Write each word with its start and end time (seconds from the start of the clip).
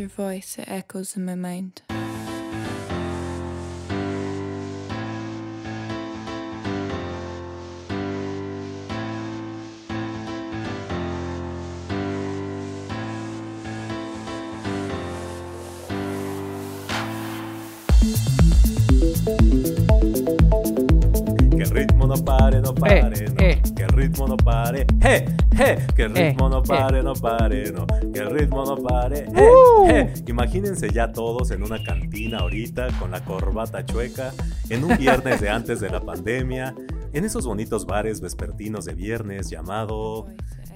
Your 0.00 0.08
voice, 0.10 0.60
it 0.60 0.68
echoes 0.68 1.16
in 1.16 1.24
my 1.24 1.34
mind. 1.34 1.82
No 22.08 22.16
pare, 22.24 22.60
no 22.60 22.74
pare, 22.74 23.24
Eh, 23.26 23.28
no. 23.30 23.40
eh. 23.44 23.62
Que 23.76 23.82
el 23.84 23.88
ritmo 23.90 24.26
no 24.26 24.36
pare, 24.36 24.86
¡eh! 25.02 25.26
¡eh! 25.58 25.86
Que 25.94 26.02
el 26.04 26.16
Eh, 26.16 26.30
ritmo 26.30 26.48
no 26.48 26.58
eh. 26.58 26.62
pare, 26.66 27.02
no 27.04 27.12
pare, 27.14 27.70
no. 27.70 27.86
Que 28.12 28.18
el 28.20 28.30
ritmo 28.30 28.64
no 28.64 28.76
pare, 28.76 29.26
¡eh! 29.36 30.14
Imagínense 30.26 30.90
ya 30.90 31.12
todos 31.12 31.50
en 31.52 31.62
una 31.62 31.80
cantina 31.84 32.38
ahorita 32.38 32.88
con 32.98 33.10
la 33.12 33.24
corbata 33.24 33.84
chueca, 33.86 34.32
en 34.70 34.82
un 34.84 34.96
viernes 34.98 35.40
de 35.40 35.48
antes 35.50 35.78
de 35.80 35.90
la 35.90 36.00
pandemia, 36.00 36.74
en 37.12 37.24
esos 37.24 37.46
bonitos 37.46 37.86
bares 37.86 38.20
vespertinos 38.20 38.84
de 38.84 38.94
viernes 38.94 39.48
llamado. 39.50 40.26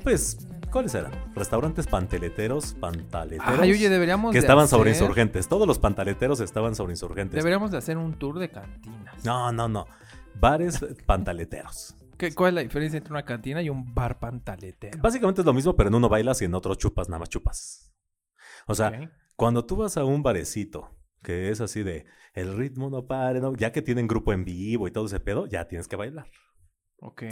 Pues, 0.03 0.39
¿cuáles 0.71 0.95
eran? 0.95 1.12
Restaurantes 1.35 1.87
panteleteros, 1.87 2.75
pantaleteros. 2.81 3.61
Ay, 3.61 3.71
oye, 3.73 3.89
deberíamos 3.89 4.33
que 4.33 4.39
de 4.39 4.41
estaban 4.41 4.69
sobre 4.69 4.91
hacer- 4.93 5.03
insurgentes. 5.03 5.49
Todos 5.49 5.67
los 5.67 5.79
pantaleteros 5.79 6.41
estaban 6.41 6.75
sobre 6.75 6.93
insurgentes. 6.95 7.37
Deberíamos 7.37 7.71
de 7.71 7.79
hacer 7.79 7.99
un 7.99 8.15
tour 8.15 8.39
de 8.39 8.49
cantinas. 8.51 9.25
No, 9.25 9.53
no, 9.53 9.69
no. 9.69 9.87
Bares 10.39 10.85
pantaleteros. 11.07 11.97
¿Qué, 12.19 12.35
¿Cuál 12.35 12.51
es 12.51 12.55
la 12.55 12.61
diferencia 12.63 12.99
entre 12.99 13.13
una 13.13 13.25
cantina 13.25 13.63
y 13.63 13.69
un 13.69 13.95
bar 13.95 14.19
pantaletero? 14.19 14.99
Básicamente 15.01 15.41
es 15.41 15.47
lo 15.47 15.53
mismo, 15.53 15.75
pero 15.77 15.89
en 15.89 15.95
uno 15.95 16.09
bailas 16.09 16.43
y 16.43 16.45
en 16.45 16.55
otro 16.55 16.75
chupas, 16.75 17.09
nada 17.09 17.21
más 17.21 17.29
chupas. 17.29 17.93
O 18.67 18.75
sea, 18.75 19.11
cuando 19.37 19.65
tú 19.65 19.77
vas 19.77 19.97
a 19.97 20.05
un 20.05 20.23
barecito, 20.23 20.91
que 21.23 21.51
es 21.51 21.61
así 21.61 21.83
de 21.83 22.07
el 22.35 22.57
ritmo 22.57 22.91
no 22.91 23.07
pare, 23.07 23.41
no, 23.41 23.55
ya 23.55 23.73
que 23.73 23.83
tienen 23.83 24.06
grupo 24.06 24.33
en 24.33 24.45
vivo 24.45 24.89
y 24.89 24.91
todo 24.91 25.06
ese 25.06 25.21
pedo, 25.21 25.47
ya 25.47 25.67
tienes 25.69 25.89
que 25.89 25.97
bailar. 25.97 26.27
Ok. 27.01 27.25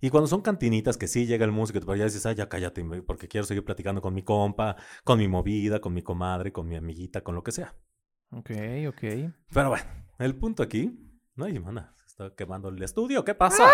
Y 0.00 0.10
cuando 0.10 0.26
son 0.26 0.42
cantinitas 0.42 0.96
que 0.96 1.06
sí 1.06 1.26
llega 1.26 1.44
el 1.44 1.52
músico, 1.52 1.78
pero 1.80 1.94
ya 1.94 2.04
dices, 2.04 2.26
ay, 2.26 2.34
ya 2.34 2.48
cállate, 2.48 2.84
porque 3.06 3.28
quiero 3.28 3.46
seguir 3.46 3.64
platicando 3.64 4.02
con 4.02 4.12
mi 4.12 4.24
compa, 4.24 4.76
con 5.04 5.18
mi 5.20 5.28
movida, 5.28 5.80
con 5.80 5.94
mi 5.94 6.02
comadre, 6.02 6.50
con 6.52 6.66
mi 6.66 6.74
amiguita, 6.74 7.20
con 7.20 7.36
lo 7.36 7.44
que 7.44 7.52
sea. 7.52 7.76
Ok, 8.30 8.50
ok. 8.88 9.32
Pero 9.52 9.68
bueno, 9.68 9.84
el 10.18 10.34
punto 10.34 10.64
aquí. 10.64 11.00
No, 11.36 11.44
ay, 11.44 11.58
mana, 11.60 11.94
se 12.03 12.03
está 12.16 12.32
quemando 12.36 12.68
el 12.68 12.80
estudio, 12.80 13.24
¿qué 13.24 13.34
pasa? 13.34 13.66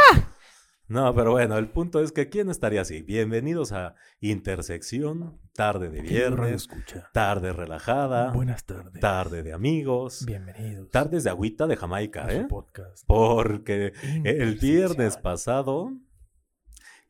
No, 0.88 1.14
pero 1.14 1.33
bueno, 1.33 1.58
el 1.58 1.69
punto 1.69 2.00
es 2.02 2.10
que 2.10 2.30
¿quién 2.30 2.48
estaría 2.48 2.80
así? 2.80 3.02
Bienvenidos 3.02 3.70
a 3.72 3.94
Intersección, 4.20 5.38
tarde 5.55 5.91
de 5.91 6.00
viernes, 6.00 6.62
escucha. 6.62 7.10
tarde 7.12 7.52
relajada, 7.52 8.32
Buenas 8.32 8.64
tardes. 8.64 8.98
tarde 8.98 9.42
de 9.42 9.52
amigos, 9.52 10.24
Bienvenidos. 10.24 10.91
tardes 10.91 11.24
de 11.24 11.30
agüita 11.30 11.66
de 11.66 11.77
Jamaica, 11.77 12.32
¿eh? 12.32 12.47
podcast. 12.48 13.05
Porque 13.06 13.92
el 14.24 14.54
viernes 14.56 15.19
pasado, 15.19 15.92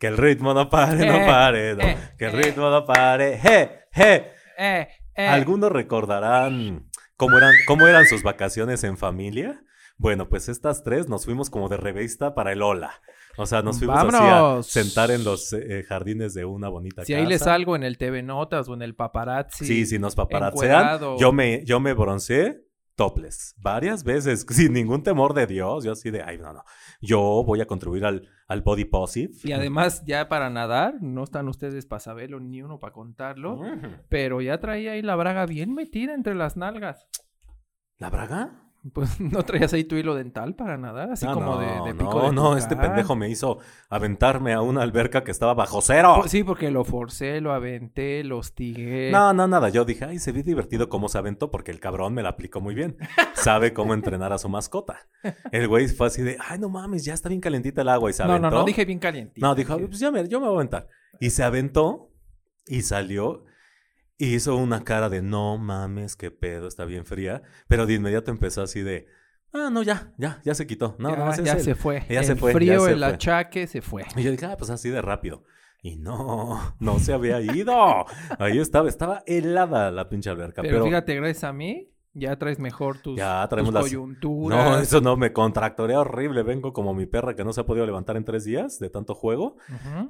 que 0.01 0.09
el 0.09 0.17
ritmo 0.17 0.53
no 0.53 0.69
pare, 0.69 1.07
no 1.07 1.15
Eh, 1.15 1.27
pare, 1.27 1.75
no, 1.77 1.83
eh, 1.85 1.97
que 2.19 2.27
el 2.27 2.35
eh. 2.35 2.43
ritmo 2.43 2.71
no 2.71 2.85
pare, 2.85 3.39
¡je, 3.39 3.85
je! 3.93 4.33
Eh, 4.59 4.89
eh. 5.15 5.27
Algunos 5.29 5.71
recordarán 5.71 6.91
cómo 7.17 7.39
eran, 7.39 7.55
cómo 7.69 7.87
eran 7.87 8.05
sus 8.07 8.25
vacaciones 8.25 8.83
en 8.83 8.99
familia. 8.99 9.63
Bueno, 10.01 10.31
pues 10.31 10.49
estas 10.49 10.83
tres 10.83 11.11
nos 11.11 11.27
fuimos 11.27 11.51
como 11.51 11.69
de 11.69 11.77
revista 11.77 12.35
para 12.35 12.53
el 12.53 12.63
Ola. 12.63 12.91
O 13.37 13.45
sea, 13.45 13.61
nos 13.61 13.79
fuimos 13.79 13.99
así 13.99 14.17
a 14.19 14.63
sentar 14.63 15.11
en 15.11 15.25
los 15.25 15.53
eh, 15.53 15.85
jardines 15.87 16.33
de 16.33 16.47
una 16.47 16.71
bonita 16.71 17.05
Si 17.05 17.13
casa. 17.13 17.23
ahí 17.23 17.29
les 17.29 17.43
salgo 17.43 17.77
en 17.77 17.83
el 17.83 17.99
TV 17.99 18.23
Notas 18.23 18.67
o 18.71 18.75
en 18.75 18.81
el 18.81 18.95
paparazzi. 18.95 19.67
Sí, 19.67 19.85
si 19.85 19.99
nos 19.99 20.15
paparazzean, 20.15 21.19
yo 21.19 21.33
me, 21.33 21.63
yo 21.67 21.81
me 21.81 21.93
bronceé 21.93 22.65
topless 22.95 23.55
varias 23.59 24.03
veces, 24.03 24.47
sin 24.49 24.73
ningún 24.73 25.03
temor 25.03 25.35
de 25.35 25.47
Dios. 25.47 25.85
Yo 25.85 25.93
así 25.93 26.11
de, 26.11 26.23
ay, 26.23 26.39
no, 26.39 26.55
no. 26.55 26.65
Yo 27.03 27.21
voy 27.45 27.61
a 27.61 27.67
contribuir 27.67 28.07
al, 28.07 28.27
al 28.49 28.63
body 28.63 28.87
positive. 28.87 29.35
Y 29.45 29.53
además, 29.53 30.03
ya 30.07 30.31
para 30.31 30.49
nadar, 30.49 30.95
no 31.03 31.25
están 31.25 31.47
ustedes 31.49 31.85
para 31.85 32.01
saberlo 32.01 32.41
ni 32.41 32.63
uno 32.63 32.81
para 32.81 32.95
contarlo. 32.95 33.61
Pero 34.09 34.41
ya 34.41 34.61
traía 34.61 34.93
ahí 34.93 35.03
la 35.03 35.15
braga 35.17 35.45
bien 35.45 35.75
metida 35.75 36.15
entre 36.15 36.35
las 36.35 36.57
nalgas. 36.57 37.07
¿La 37.99 38.09
braga? 38.09 38.70
Pues 38.95 39.21
no 39.21 39.43
traías 39.45 39.73
ahí 39.75 39.85
tu 39.85 39.97
hilo 39.97 40.15
dental 40.15 40.55
para 40.55 40.79
nadar, 40.79 41.11
así 41.11 41.27
como 41.27 41.57
no, 41.57 41.59
de, 41.59 41.93
de 41.93 41.95
pico 41.95 42.15
no, 42.15 42.29
de 42.29 42.33
no, 42.33 42.57
este 42.57 42.77
pendejo 42.77 43.15
me 43.15 43.29
hizo 43.29 43.59
aventarme 43.91 44.55
a 44.55 44.63
una 44.63 44.83
alberca 44.83 45.23
que 45.23 45.31
estaba 45.31 45.53
bajo 45.53 45.83
cero. 45.83 46.15
Pues 46.19 46.31
sí, 46.31 46.45
porque 46.45 46.71
lo 46.71 46.85
forcé, 46.85 47.43
lo 47.43 47.53
aventé, 47.53 48.25
lo 48.25 48.39
hostigué. 48.39 49.11
No, 49.13 49.35
no, 49.35 49.47
nada. 49.47 49.69
Yo 49.69 49.85
dije, 49.85 50.07
ay, 50.07 50.19
se 50.19 50.33
ve 50.33 50.43
divertido 50.43 50.89
cómo 50.89 51.09
se 51.09 51.19
aventó 51.19 51.51
porque 51.51 51.71
el 51.71 51.79
cabrón 51.79 52.15
me 52.15 52.23
la 52.23 52.31
aplicó 52.31 52.63
muy 52.63 52.75
bien. 52.75 52.97
Sabe 53.35 53.75
cómo 53.75 53.93
entrenar 53.93 54.33
a 54.33 54.39
su 54.39 54.49
mascota. 54.49 55.09
El 55.53 55.69
güey 55.69 55.89
fue 55.89 56.07
así 56.07 56.23
de, 56.23 56.39
ay, 56.49 56.59
no 56.59 56.71
mames, 56.71 57.05
ya 57.05 57.13
está 57.13 57.29
bien 57.29 57.43
calentita 57.43 57.83
el 57.83 57.89
agua 57.91 58.09
y 58.09 58.15
se 58.15 58.25
no, 58.25 58.31
aventó. 58.31 58.51
no, 58.51 58.57
no, 58.61 58.65
dije 58.65 58.87
bien 58.87 58.99
calientito. 58.99 59.47
No, 59.47 59.55
dijo, 59.55 59.77
pues 59.79 59.99
ya 59.99 60.11
me, 60.11 60.27
yo 60.27 60.41
me 60.41 60.47
voy 60.47 60.55
a 60.55 60.59
aventar. 60.59 60.89
Y 61.21 61.31
se 61.31 61.43
aventó 61.43 62.11
y 62.67 62.81
salió 62.81 63.45
y 64.21 64.35
hizo 64.35 64.55
una 64.57 64.85
cara 64.85 65.09
de, 65.09 65.23
no 65.23 65.57
mames, 65.59 66.15
qué 66.15 66.31
pedo, 66.31 66.69
está 66.69 66.85
bien 66.85 67.05
fría. 67.05 67.43
Pero 67.67 67.87
de 67.87 67.95
inmediato 67.95 68.31
empezó 68.31 68.63
así 68.63 68.83
de, 68.83 69.07
ah, 69.53 69.71
no, 69.73 69.83
ya, 69.83 70.13
ya, 70.19 70.41
ya 70.45 70.55
se 70.55 70.67
quitó. 70.67 70.95
No, 70.99 71.11
ya, 71.17 71.31
ese 71.31 71.45
ya 71.45 71.59
se 71.59 71.75
fue. 71.75 72.05
ya 72.09 72.21
el 72.21 72.27
se 72.27 72.37
fue, 72.37 72.53
ya 72.53 72.57
frío, 72.59 72.85
se 72.85 72.93
el 72.93 72.99
fue. 72.99 73.07
achaque 73.07 73.67
se 73.67 73.81
fue. 73.83 74.05
Y 74.17 74.23
yo 74.23 74.31
dije, 74.31 74.47
ah, 74.47 74.57
pues 74.59 74.71
así 74.71 74.91
de 74.91 75.01
rápido. 75.03 75.43
Y 75.83 75.97
no, 75.97 76.61
no 76.79 76.99
se 76.99 77.13
había 77.15 77.41
ido. 77.41 77.75
Ahí 78.39 78.59
estaba, 78.59 78.89
estaba 78.89 79.23
helada 79.27 79.91
la 79.91 80.09
pinche 80.11 80.29
alberca. 80.29 80.61
Pero, 80.61 80.75
Pero, 80.75 80.85
fíjate, 80.85 81.15
gracias 81.15 81.45
a 81.45 81.55
mí, 81.55 81.91
ya 82.13 82.37
traes 82.39 82.59
mejor 82.59 82.99
tus, 82.99 83.17
Ya 83.17 83.47
traemos 83.49 83.71
tus 83.71 83.75
las- 83.75 83.85
coyunturas. 83.85 84.65
no, 84.65 84.79
eso 84.79 85.01
no 85.01 85.17
me 85.17 85.33
contractorea 85.33 86.01
horrible. 86.01 86.43
Vengo 86.43 86.75
como 86.75 86.93
mi 86.93 87.07
perra 87.07 87.35
que 87.35 87.45
no 87.45 87.55
se 87.55 87.63
ha 87.63 87.65
podido 87.65 87.87
levantar 87.87 88.19
en 88.19 88.25
tres 88.27 88.45
días 88.45 88.79
de 88.79 88.91
tanto 88.91 89.15
juego. 89.15 89.57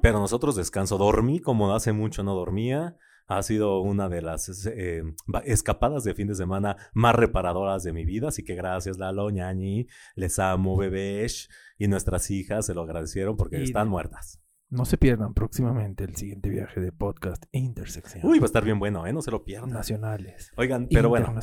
Pero 0.01 0.19
nosotros 0.19 0.57
descanso. 0.57 0.97
Dormí 0.97 1.39
como 1.39 1.73
hace 1.73 1.93
mucho 1.93 2.21
no 2.23 2.35
dormía. 2.35 2.97
Ha 3.37 3.43
sido 3.43 3.79
una 3.81 4.09
de 4.09 4.21
las 4.21 4.65
eh, 4.67 5.03
va- 5.33 5.39
escapadas 5.45 6.03
de 6.03 6.13
fin 6.13 6.27
de 6.27 6.35
semana 6.35 6.75
más 6.93 7.15
reparadoras 7.15 7.81
de 7.83 7.93
mi 7.93 8.03
vida. 8.05 8.27
Así 8.27 8.43
que 8.43 8.55
gracias, 8.55 8.97
Lalo, 8.97 9.29
ñañi. 9.29 9.87
Les 10.15 10.37
amo, 10.39 10.75
bebés. 10.77 11.47
Y 11.77 11.87
nuestras 11.87 12.29
hijas 12.29 12.65
se 12.65 12.73
lo 12.73 12.81
agradecieron 12.81 13.37
porque 13.37 13.59
Y- 13.59 13.63
están 13.63 13.87
muertas. 13.87 14.41
No 14.71 14.85
se 14.85 14.97
pierdan 14.97 15.33
próximamente 15.33 16.05
el 16.05 16.15
siguiente 16.15 16.47
viaje 16.47 16.79
de 16.79 16.93
podcast 16.93 17.43
Intersección. 17.51 18.25
Uy, 18.25 18.39
va 18.39 18.45
a 18.45 18.45
estar 18.45 18.63
bien 18.63 18.79
bueno, 18.79 19.05
¿eh? 19.05 19.11
No 19.11 19.21
se 19.21 19.29
lo 19.29 19.43
pierdan. 19.43 19.71
Nacionales. 19.71 20.53
Oigan, 20.55 20.87
pero 20.89 21.09
bueno, 21.09 21.35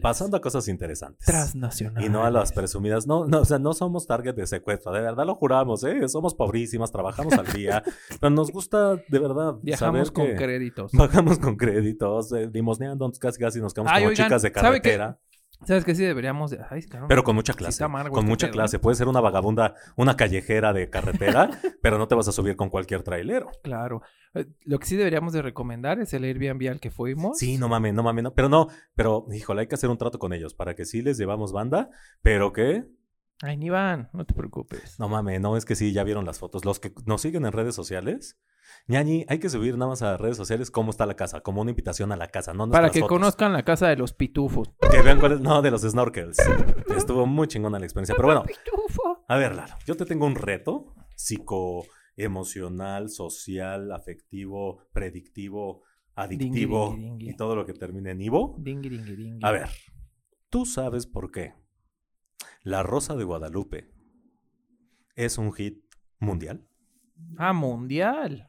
pasando 0.00 0.36
a 0.36 0.40
cosas 0.40 0.68
interesantes. 0.68 1.26
Transnacionales. 1.26 2.08
Y 2.08 2.12
no 2.12 2.22
a 2.22 2.30
las 2.30 2.52
presumidas. 2.52 3.08
No, 3.08 3.26
no, 3.26 3.40
o 3.40 3.44
sea, 3.44 3.58
no 3.58 3.72
somos 3.72 4.06
target 4.06 4.36
de 4.36 4.46
secuestro. 4.46 4.92
De 4.92 5.00
verdad 5.00 5.26
lo 5.26 5.34
juramos, 5.34 5.82
¿eh? 5.82 6.08
Somos 6.08 6.36
pobrísimas, 6.36 6.92
trabajamos 6.92 7.32
al 7.32 7.52
día. 7.52 7.82
pero 8.20 8.30
nos 8.30 8.52
gusta, 8.52 8.94
de 8.94 9.18
verdad, 9.18 9.56
Viajamos 9.62 10.08
saber 10.08 10.12
con 10.12 10.26
que 10.26 10.36
créditos. 10.36 10.92
Bajamos 10.94 11.40
con 11.40 11.56
créditos, 11.56 12.30
eh, 12.34 12.48
limosneando, 12.52 13.10
casi 13.20 13.40
casi 13.40 13.60
nos 13.60 13.74
quedamos 13.74 13.92
Ay, 13.92 14.02
como 14.02 14.10
oigan, 14.10 14.26
chicas 14.26 14.42
de 14.42 14.52
¿sabe 14.52 14.80
carretera. 14.80 15.18
¿Sabes 15.64 15.84
qué? 15.84 15.94
Sí 15.94 16.04
deberíamos 16.04 16.50
de... 16.50 16.60
Ay, 16.70 16.82
cabrón. 16.82 17.08
Pero 17.08 17.24
con 17.24 17.34
mucha 17.34 17.54
clase. 17.54 17.82
amargo 17.82 18.14
con 18.14 18.24
este 18.24 18.30
mucha 18.30 18.46
pedo. 18.46 18.52
clase. 18.52 18.78
Puedes 18.78 18.98
ser 18.98 19.08
una 19.08 19.20
vagabunda, 19.20 19.74
una 19.96 20.16
callejera 20.16 20.72
de 20.72 20.90
carretera, 20.90 21.50
pero 21.82 21.98
no 21.98 22.06
te 22.08 22.14
vas 22.14 22.28
a 22.28 22.32
subir 22.32 22.56
con 22.56 22.68
cualquier 22.68 23.02
trailero. 23.02 23.50
Claro. 23.62 24.02
Eh, 24.34 24.46
Lo 24.64 24.78
que 24.78 24.86
sí 24.86 24.96
deberíamos 24.96 25.32
de 25.32 25.42
recomendar 25.42 25.98
es 25.98 26.12
el 26.12 26.24
Airbnb 26.24 26.68
al 26.70 26.78
que 26.80 26.90
fuimos. 26.90 27.38
Sí, 27.38 27.58
no 27.58 27.68
mames, 27.68 27.94
no 27.94 28.02
mames, 28.02 28.24
no. 28.24 28.34
Pero 28.34 28.48
no, 28.48 28.68
pero, 28.94 29.26
híjole, 29.32 29.62
hay 29.62 29.66
que 29.66 29.74
hacer 29.76 29.90
un 29.90 29.98
trato 29.98 30.18
con 30.18 30.32
ellos 30.32 30.54
para 30.54 30.74
que 30.74 30.84
sí 30.84 31.02
les 31.02 31.16
llevamos 31.18 31.52
banda, 31.52 31.90
pero 32.22 32.52
que, 32.52 32.84
Ay, 33.42 33.56
ni 33.58 33.68
van, 33.68 34.08
no 34.14 34.24
te 34.24 34.32
preocupes. 34.34 34.98
no 34.98 35.08
mames, 35.08 35.40
no, 35.40 35.56
es 35.56 35.64
que 35.66 35.74
sí, 35.76 35.92
ya 35.92 36.04
vieron 36.04 36.24
las 36.24 36.38
fotos. 36.38 36.64
Los 36.64 36.80
que 36.80 36.92
nos 37.04 37.20
siguen 37.20 37.44
en 37.44 37.52
redes 37.52 37.74
sociales, 37.74 38.38
ñañi, 38.88 39.26
hay 39.28 39.38
que 39.38 39.50
subir 39.50 39.76
nada 39.76 39.90
más 39.90 40.00
a 40.02 40.16
redes 40.16 40.36
sociales 40.38 40.70
cómo 40.70 40.90
está 40.90 41.04
la 41.04 41.16
casa, 41.16 41.40
como 41.42 41.60
una 41.60 41.70
invitación 41.70 42.12
a 42.12 42.16
la 42.16 42.28
casa, 42.28 42.54
no 42.54 42.68
Para 42.70 42.88
que 42.90 43.00
fotos. 43.00 43.16
conozcan 43.16 43.52
la 43.52 43.62
casa 43.62 43.88
de 43.88 43.96
los 43.96 44.14
pitufos. 44.14 44.70
Que 44.90 45.02
vean 45.02 45.20
cuál 45.20 45.32
es, 45.32 45.40
no, 45.40 45.60
de 45.60 45.70
los 45.70 45.82
snorkels. 45.82 46.38
Estuvo 46.96 47.26
muy 47.26 47.46
chingona 47.46 47.78
la 47.78 47.84
experiencia, 47.84 48.14
pero 48.16 48.28
bueno. 48.28 48.44
¡Pitufo! 48.46 49.24
A 49.28 49.36
ver, 49.36 49.54
Lalo, 49.54 49.74
yo 49.86 49.96
te 49.96 50.06
tengo 50.06 50.24
un 50.24 50.34
reto 50.34 50.94
psicoemocional, 51.14 53.10
social, 53.10 53.92
afectivo, 53.92 54.78
predictivo, 54.92 55.82
adictivo 56.14 56.90
Dingui, 56.90 57.02
dingui. 57.04 57.30
y 57.30 57.36
todo 57.36 57.54
lo 57.56 57.66
que 57.66 57.74
termine 57.74 58.12
en 58.12 58.22
ivo. 58.22 58.56
A 59.42 59.50
ver, 59.50 59.68
¿tú 60.48 60.64
sabes 60.64 61.06
por 61.06 61.30
qué 61.30 61.54
La 62.66 62.82
Rosa 62.82 63.14
de 63.14 63.22
Guadalupe 63.22 63.92
es 65.14 65.38
un 65.38 65.52
hit 65.52 65.84
mundial? 66.18 66.66
Ah, 67.38 67.52
mundial. 67.52 68.48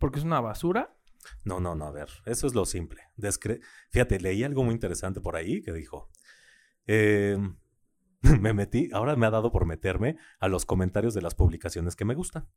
Porque 0.00 0.18
es 0.18 0.24
una 0.24 0.40
basura. 0.40 0.96
No, 1.44 1.60
no, 1.60 1.76
no, 1.76 1.86
a 1.86 1.92
ver, 1.92 2.08
eso 2.26 2.48
es 2.48 2.56
lo 2.56 2.64
simple. 2.66 3.02
Descre- 3.16 3.60
Fíjate, 3.92 4.18
leí 4.18 4.42
algo 4.42 4.64
muy 4.64 4.74
interesante 4.74 5.20
por 5.20 5.36
ahí 5.36 5.62
que 5.62 5.72
dijo, 5.72 6.10
eh, 6.88 7.38
me 8.40 8.52
metí, 8.54 8.88
ahora 8.92 9.16
me 9.16 9.26
ha 9.26 9.30
dado 9.30 9.52
por 9.52 9.66
meterme 9.66 10.16
a 10.40 10.48
los 10.48 10.64
comentarios 10.64 11.12
de 11.14 11.22
las 11.22 11.34
publicaciones 11.34 11.94
que 11.94 12.04
me 12.04 12.14
gustan. 12.14 12.48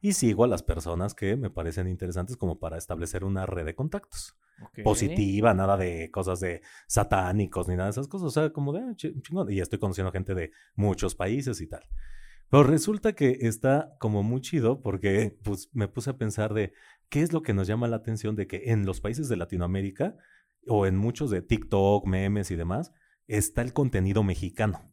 Y 0.00 0.14
sigo 0.14 0.44
a 0.44 0.48
las 0.48 0.62
personas 0.62 1.14
que 1.14 1.36
me 1.36 1.50
parecen 1.50 1.86
interesantes 1.86 2.36
como 2.36 2.58
para 2.58 2.78
establecer 2.78 3.24
una 3.24 3.44
red 3.46 3.66
de 3.66 3.74
contactos. 3.74 4.36
Positiva, 4.84 5.54
nada 5.54 5.76
de 5.76 6.10
cosas 6.10 6.40
de 6.40 6.62
satánicos 6.86 7.68
ni 7.68 7.74
nada 7.74 7.86
de 7.88 7.92
esas 7.92 8.08
cosas. 8.08 8.28
O 8.28 8.30
sea, 8.30 8.52
como 8.52 8.72
de 8.72 8.80
ah, 8.80 8.92
chi- 8.96 9.20
chingón. 9.20 9.50
Y 9.50 9.60
estoy 9.60 9.78
conociendo 9.78 10.12
gente 10.12 10.34
de 10.34 10.52
muchos 10.76 11.14
países 11.14 11.60
y 11.60 11.66
tal. 11.66 11.82
Pero 12.48 12.62
resulta 12.64 13.14
que 13.14 13.38
está 13.40 13.94
como 13.98 14.22
muy 14.22 14.40
chido 14.40 14.80
porque 14.82 15.36
pues, 15.42 15.68
me 15.72 15.88
puse 15.88 16.10
a 16.10 16.16
pensar 16.16 16.54
de 16.54 16.72
qué 17.08 17.22
es 17.22 17.32
lo 17.32 17.42
que 17.42 17.54
nos 17.54 17.66
llama 17.66 17.88
la 17.88 17.96
atención 17.96 18.36
de 18.36 18.46
que 18.46 18.70
en 18.70 18.86
los 18.86 19.00
países 19.00 19.28
de 19.28 19.36
Latinoamérica 19.36 20.16
o 20.68 20.86
en 20.86 20.96
muchos 20.96 21.30
de 21.30 21.42
TikTok, 21.42 22.06
memes 22.06 22.50
y 22.50 22.56
demás, 22.56 22.92
está 23.26 23.62
el 23.62 23.72
contenido 23.72 24.22
mexicano. 24.22 24.91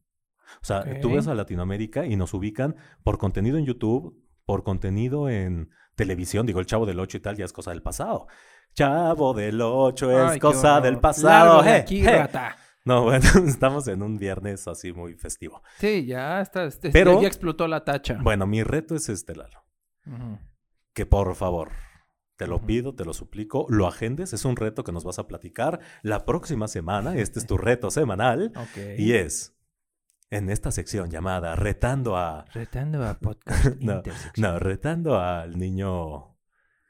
O 0.61 0.65
sea, 0.65 0.83
tú 1.01 1.11
ves 1.13 1.27
a 1.27 1.33
Latinoamérica 1.35 2.05
y 2.05 2.15
nos 2.15 2.33
ubican 2.33 2.75
por 3.03 3.17
contenido 3.17 3.57
en 3.57 3.65
YouTube, 3.65 4.21
por 4.45 4.63
contenido 4.63 5.29
en 5.29 5.69
televisión, 5.95 6.45
digo, 6.45 6.59
el 6.59 6.65
Chavo 6.65 6.85
del 6.85 6.99
8 6.99 7.17
y 7.17 7.19
tal, 7.19 7.35
ya 7.37 7.45
es 7.45 7.53
cosa 7.53 7.71
del 7.71 7.81
pasado. 7.81 8.27
Chavo 8.73 9.33
del 9.33 9.61
8 9.61 10.11
es 10.11 10.31
Ay, 10.33 10.39
cosa 10.39 10.79
del 10.81 10.99
pasado. 10.99 11.59
Aquí, 11.61 12.03
rata. 12.03 12.55
No, 12.85 13.03
bueno, 13.03 13.25
estamos 13.47 13.87
en 13.87 14.01
un 14.01 14.17
viernes 14.17 14.67
así 14.67 14.93
muy 14.93 15.15
festivo. 15.15 15.61
Sí, 15.77 16.05
ya 16.05 16.41
está. 16.41 16.63
este- 16.65 16.91
Pero- 16.91 17.21
ya 17.21 17.27
explotó 17.27 17.67
la 17.67 17.83
tacha. 17.83 18.17
Bueno, 18.21 18.47
mi 18.47 18.63
reto 18.63 18.95
es 18.95 19.09
este, 19.09 19.35
Lalo. 19.35 19.63
Que 20.93 21.05
por 21.05 21.35
favor, 21.35 21.69
te 22.37 22.47
lo 22.47 22.61
pido, 22.65 22.95
te 22.95 23.05
lo 23.05 23.13
suplico, 23.13 23.65
lo 23.69 23.85
agendes. 23.85 24.33
Es 24.33 24.45
un 24.45 24.55
reto 24.55 24.83
que 24.83 24.91
nos 24.91 25.03
vas 25.03 25.19
a 25.19 25.27
platicar 25.27 25.79
la 26.01 26.25
próxima 26.25 26.67
semana. 26.67 27.15
Este 27.15 27.39
es 27.39 27.45
tu 27.45 27.57
reto 27.57 27.91
semanal. 27.91 28.51
Ok. 28.55 28.97
Y 28.97 29.13
es 29.13 29.55
en 30.29 30.49
esta 30.49 30.71
sección 30.71 31.09
llamada 31.09 31.55
Retando 31.55 32.17
a. 32.17 32.45
Retando 32.53 33.03
a 33.05 33.13
podcast 33.19 33.75
No. 33.81 34.01
No, 34.37 34.59
retando 34.59 35.19
al 35.19 35.57
niño 35.57 36.37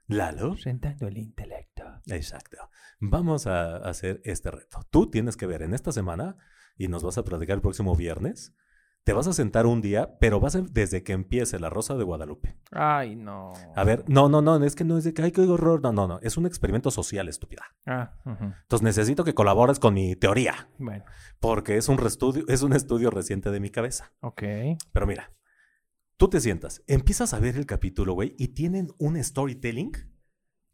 Lalo. 0.07 0.56
Retando 0.56 1.07
el 1.07 1.18
intelecto. 1.18 1.83
Exacto. 2.07 2.57
Vamos 3.00 3.47
a 3.47 3.77
hacer 3.77 4.21
este 4.24 4.51
reto. 4.51 4.80
Tú 4.89 5.09
tienes 5.09 5.38
que 5.38 5.45
ver 5.45 5.62
en 5.62 5.74
esta 5.74 5.91
semana 5.91 6.38
y 6.77 6.88
nos 6.88 7.03
vas 7.03 7.18
a 7.18 7.24
platicar 7.24 7.56
el 7.56 7.62
próximo 7.62 7.95
viernes. 7.95 8.56
Te 9.09 9.13
vas 9.13 9.25
a 9.25 9.33
sentar 9.33 9.65
un 9.65 9.81
día, 9.81 10.19
pero 10.19 10.39
vas 10.39 10.56
a, 10.56 10.61
desde 10.61 11.01
que 11.01 11.13
empiece 11.13 11.59
la 11.59 11.71
Rosa 11.71 11.97
de 11.97 12.03
Guadalupe. 12.03 12.56
Ay, 12.69 13.15
no. 13.15 13.53
A 13.75 13.83
ver, 13.83 14.03
no, 14.07 14.29
no, 14.29 14.39
no, 14.39 14.63
es 14.63 14.75
que 14.75 14.83
no 14.83 15.00
es 15.00 15.03
de 15.03 15.15
que, 15.15 15.23
ay, 15.23 15.31
qué 15.31 15.41
horror. 15.41 15.81
No, 15.81 15.91
no, 15.91 16.07
no. 16.07 16.19
Es 16.21 16.38
un 16.38 16.45
experimento 16.45 16.91
social, 16.91 17.27
estúpida. 17.27 17.63
Ah. 17.88 18.13
Entonces 18.23 18.83
necesito 18.83 19.23
que 19.23 19.33
colabores 19.33 19.79
con 19.79 19.95
mi 19.95 20.15
teoría, 20.15 20.69
Bueno, 20.77 21.06
porque 21.39 21.77
es 21.77 21.89
un, 21.89 21.97
restudio, 21.97 22.44
es 22.47 22.61
un 22.61 22.71
estudio 22.73 23.09
reciente 23.09 23.50
de 23.50 23.59
mi 23.59 23.71
cabeza. 23.71 24.13
ok. 24.19 24.44
Pero 24.94 25.07
mira, 25.07 25.33
tú 26.17 26.29
te 26.29 26.39
sientas, 26.39 26.83
empiezas 26.85 27.33
a 27.33 27.39
ver 27.39 27.56
el 27.56 27.65
capítulo, 27.65 28.13
güey, 28.13 28.35
y 28.38 28.50
tienen 28.50 28.89
un 29.00 29.17
storytelling 29.23 29.91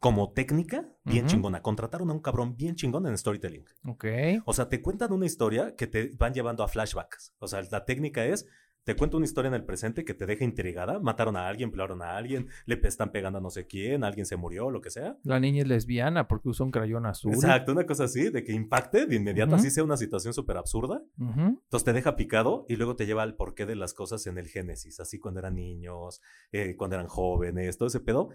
como 0.05 0.33
técnica 0.33 0.87
bien 1.03 1.25
chingona. 1.25 1.63
Contrataron 1.63 2.11
a 2.11 2.13
un 2.13 2.19
cabrón 2.19 2.55
bien 2.55 2.75
chingón 2.75 3.07
en 3.07 3.17
storytelling. 3.17 3.65
Ok. 3.87 4.05
O 4.45 4.53
sea, 4.53 4.69
te 4.69 4.79
cuentan 4.79 5.11
una 5.11 5.25
historia 5.25 5.75
que 5.75 5.87
te 5.87 6.11
van 6.15 6.31
llevando 6.31 6.63
a 6.63 6.67
flashbacks. 6.67 7.33
O 7.39 7.47
sea, 7.47 7.63
la 7.71 7.85
técnica 7.85 8.23
es, 8.23 8.45
te 8.85 8.95
cuento 8.95 9.17
una 9.17 9.25
historia 9.25 9.47
en 9.49 9.55
el 9.55 9.65
presente 9.65 10.05
que 10.05 10.13
te 10.13 10.25
deja 10.25 10.43
intrigada. 10.45 10.99
Mataron 10.99 11.35
a 11.35 11.47
alguien, 11.47 11.71
violaron 11.71 12.01
a 12.03 12.15
alguien, 12.15 12.47
le 12.65 12.79
están 12.83 13.11
pegando 13.11 13.39
a 13.39 13.41
no 13.41 13.49
sé 13.49 13.65
quién, 13.67 14.03
alguien 14.03 14.25
se 14.27 14.37
murió, 14.37 14.69
lo 14.69 14.79
que 14.79 14.91
sea. 14.91 15.17
La 15.23 15.39
niña 15.39 15.63
es 15.63 15.67
lesbiana 15.67 16.27
porque 16.27 16.49
usa 16.49 16.65
un 16.65 16.71
crayón 16.71 17.05
azul. 17.07 17.33
Exacto, 17.33 17.71
una 17.71 17.85
cosa 17.85 18.03
así, 18.05 18.29
de 18.29 18.43
que 18.43 18.53
impacte 18.53 19.07
de 19.07 19.15
inmediato, 19.15 19.53
Ujú. 19.53 19.59
así 19.59 19.71
sea 19.71 19.83
una 19.83 19.97
situación 19.97 20.33
súper 20.33 20.57
absurda. 20.57 21.01
Ujú. 21.17 21.41
Entonces 21.63 21.83
te 21.83 21.93
deja 21.93 22.15
picado 22.15 22.65
y 22.69 22.75
luego 22.75 22.95
te 22.95 23.05
lleva 23.07 23.23
al 23.23 23.35
porqué 23.35 23.65
de 23.65 23.75
las 23.75 23.93
cosas 23.95 24.25
en 24.27 24.37
el 24.37 24.47
génesis, 24.47 24.99
así 24.99 25.17
cuando 25.19 25.39
eran 25.39 25.55
niños, 25.55 26.21
eh, 26.51 26.75
cuando 26.77 26.95
eran 26.95 27.07
jóvenes, 27.07 27.77
todo 27.79 27.87
ese 27.87 27.99
pedo. 27.99 28.29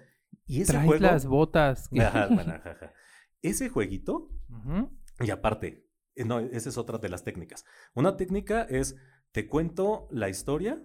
Y 0.47 0.63
ese 0.63 0.73
Traes 0.73 0.87
juego... 0.87 1.03
las 1.07 1.27
botas. 1.27 1.89
que- 1.89 2.01
Ajá, 2.03 2.27
bueno, 2.27 2.53
ajá, 2.55 2.71
ajá. 2.73 2.93
Ese 3.41 3.69
jueguito 3.69 4.31
Ujú. 4.49 4.91
Y 5.21 5.31
aparte, 5.31 5.87
eh, 6.17 6.25
no, 6.25 6.41
esa 6.41 6.69
es 6.69 6.77
otra 6.77 6.99
de 6.99 7.09
las 7.09 7.23
técnicas. 7.23 7.65
Una 7.95 8.17
técnica 8.17 8.63
es, 8.63 8.97
te 9.33 9.47
cuento 9.47 10.09
la 10.11 10.29
historia 10.29 10.83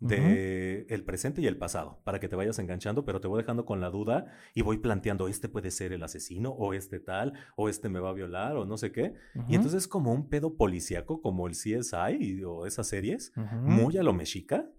de 0.00 0.86
el 0.90 1.04
presente 1.04 1.42
y 1.42 1.48
el 1.48 1.56
pasado, 1.56 2.00
para 2.04 2.20
que 2.20 2.28
te 2.28 2.36
vayas 2.36 2.58
enganchando, 2.60 3.04
pero 3.04 3.20
te 3.20 3.26
voy 3.26 3.42
dejando 3.42 3.64
con 3.64 3.80
la 3.80 3.90
duda 3.90 4.26
y 4.54 4.62
voy 4.62 4.78
planteando, 4.78 5.26
este 5.26 5.48
puede 5.48 5.72
ser 5.72 5.92
el 5.92 6.02
asesino, 6.04 6.50
o 6.50 6.72
este 6.72 7.00
tal, 7.00 7.32
o 7.56 7.68
este 7.68 7.88
me 7.88 7.98
va 7.98 8.10
a 8.10 8.12
violar, 8.12 8.56
o 8.56 8.64
no 8.64 8.76
sé 8.76 8.92
qué. 8.92 9.14
Y 9.48 9.56
entonces 9.56 9.82
es 9.82 9.88
como 9.88 10.12
un 10.12 10.28
pedo 10.28 10.56
policíaco, 10.56 11.20
como 11.20 11.48
el 11.48 11.54
CSI 11.54 12.44
o 12.44 12.66
esas 12.66 12.86
series, 12.86 13.32
muy 13.62 13.96
a 13.96 14.02
lo 14.02 14.12
mexica, 14.12 14.70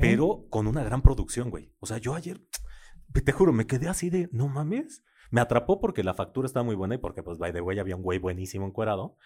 pero 0.00 0.46
con 0.48 0.66
una 0.66 0.82
gran 0.84 1.02
producción, 1.02 1.50
güey. 1.50 1.74
O 1.78 1.86
sea, 1.86 1.98
yo 1.98 2.14
ayer, 2.14 2.40
te 3.12 3.32
juro, 3.32 3.52
me 3.52 3.66
quedé 3.66 3.88
así 3.88 4.08
de, 4.08 4.28
no 4.32 4.48
mames. 4.48 5.04
Me 5.30 5.40
atrapó 5.40 5.80
porque 5.80 6.02
la 6.02 6.14
factura 6.14 6.46
está 6.46 6.62
muy 6.62 6.74
buena 6.74 6.96
y 6.96 6.98
porque, 6.98 7.22
pues, 7.22 7.38
by 7.38 7.52
the 7.52 7.60
way, 7.60 7.78
había 7.78 7.94
un 7.94 8.02
güey 8.02 8.18
buenísimo 8.18 8.66
encuerado. 8.66 9.16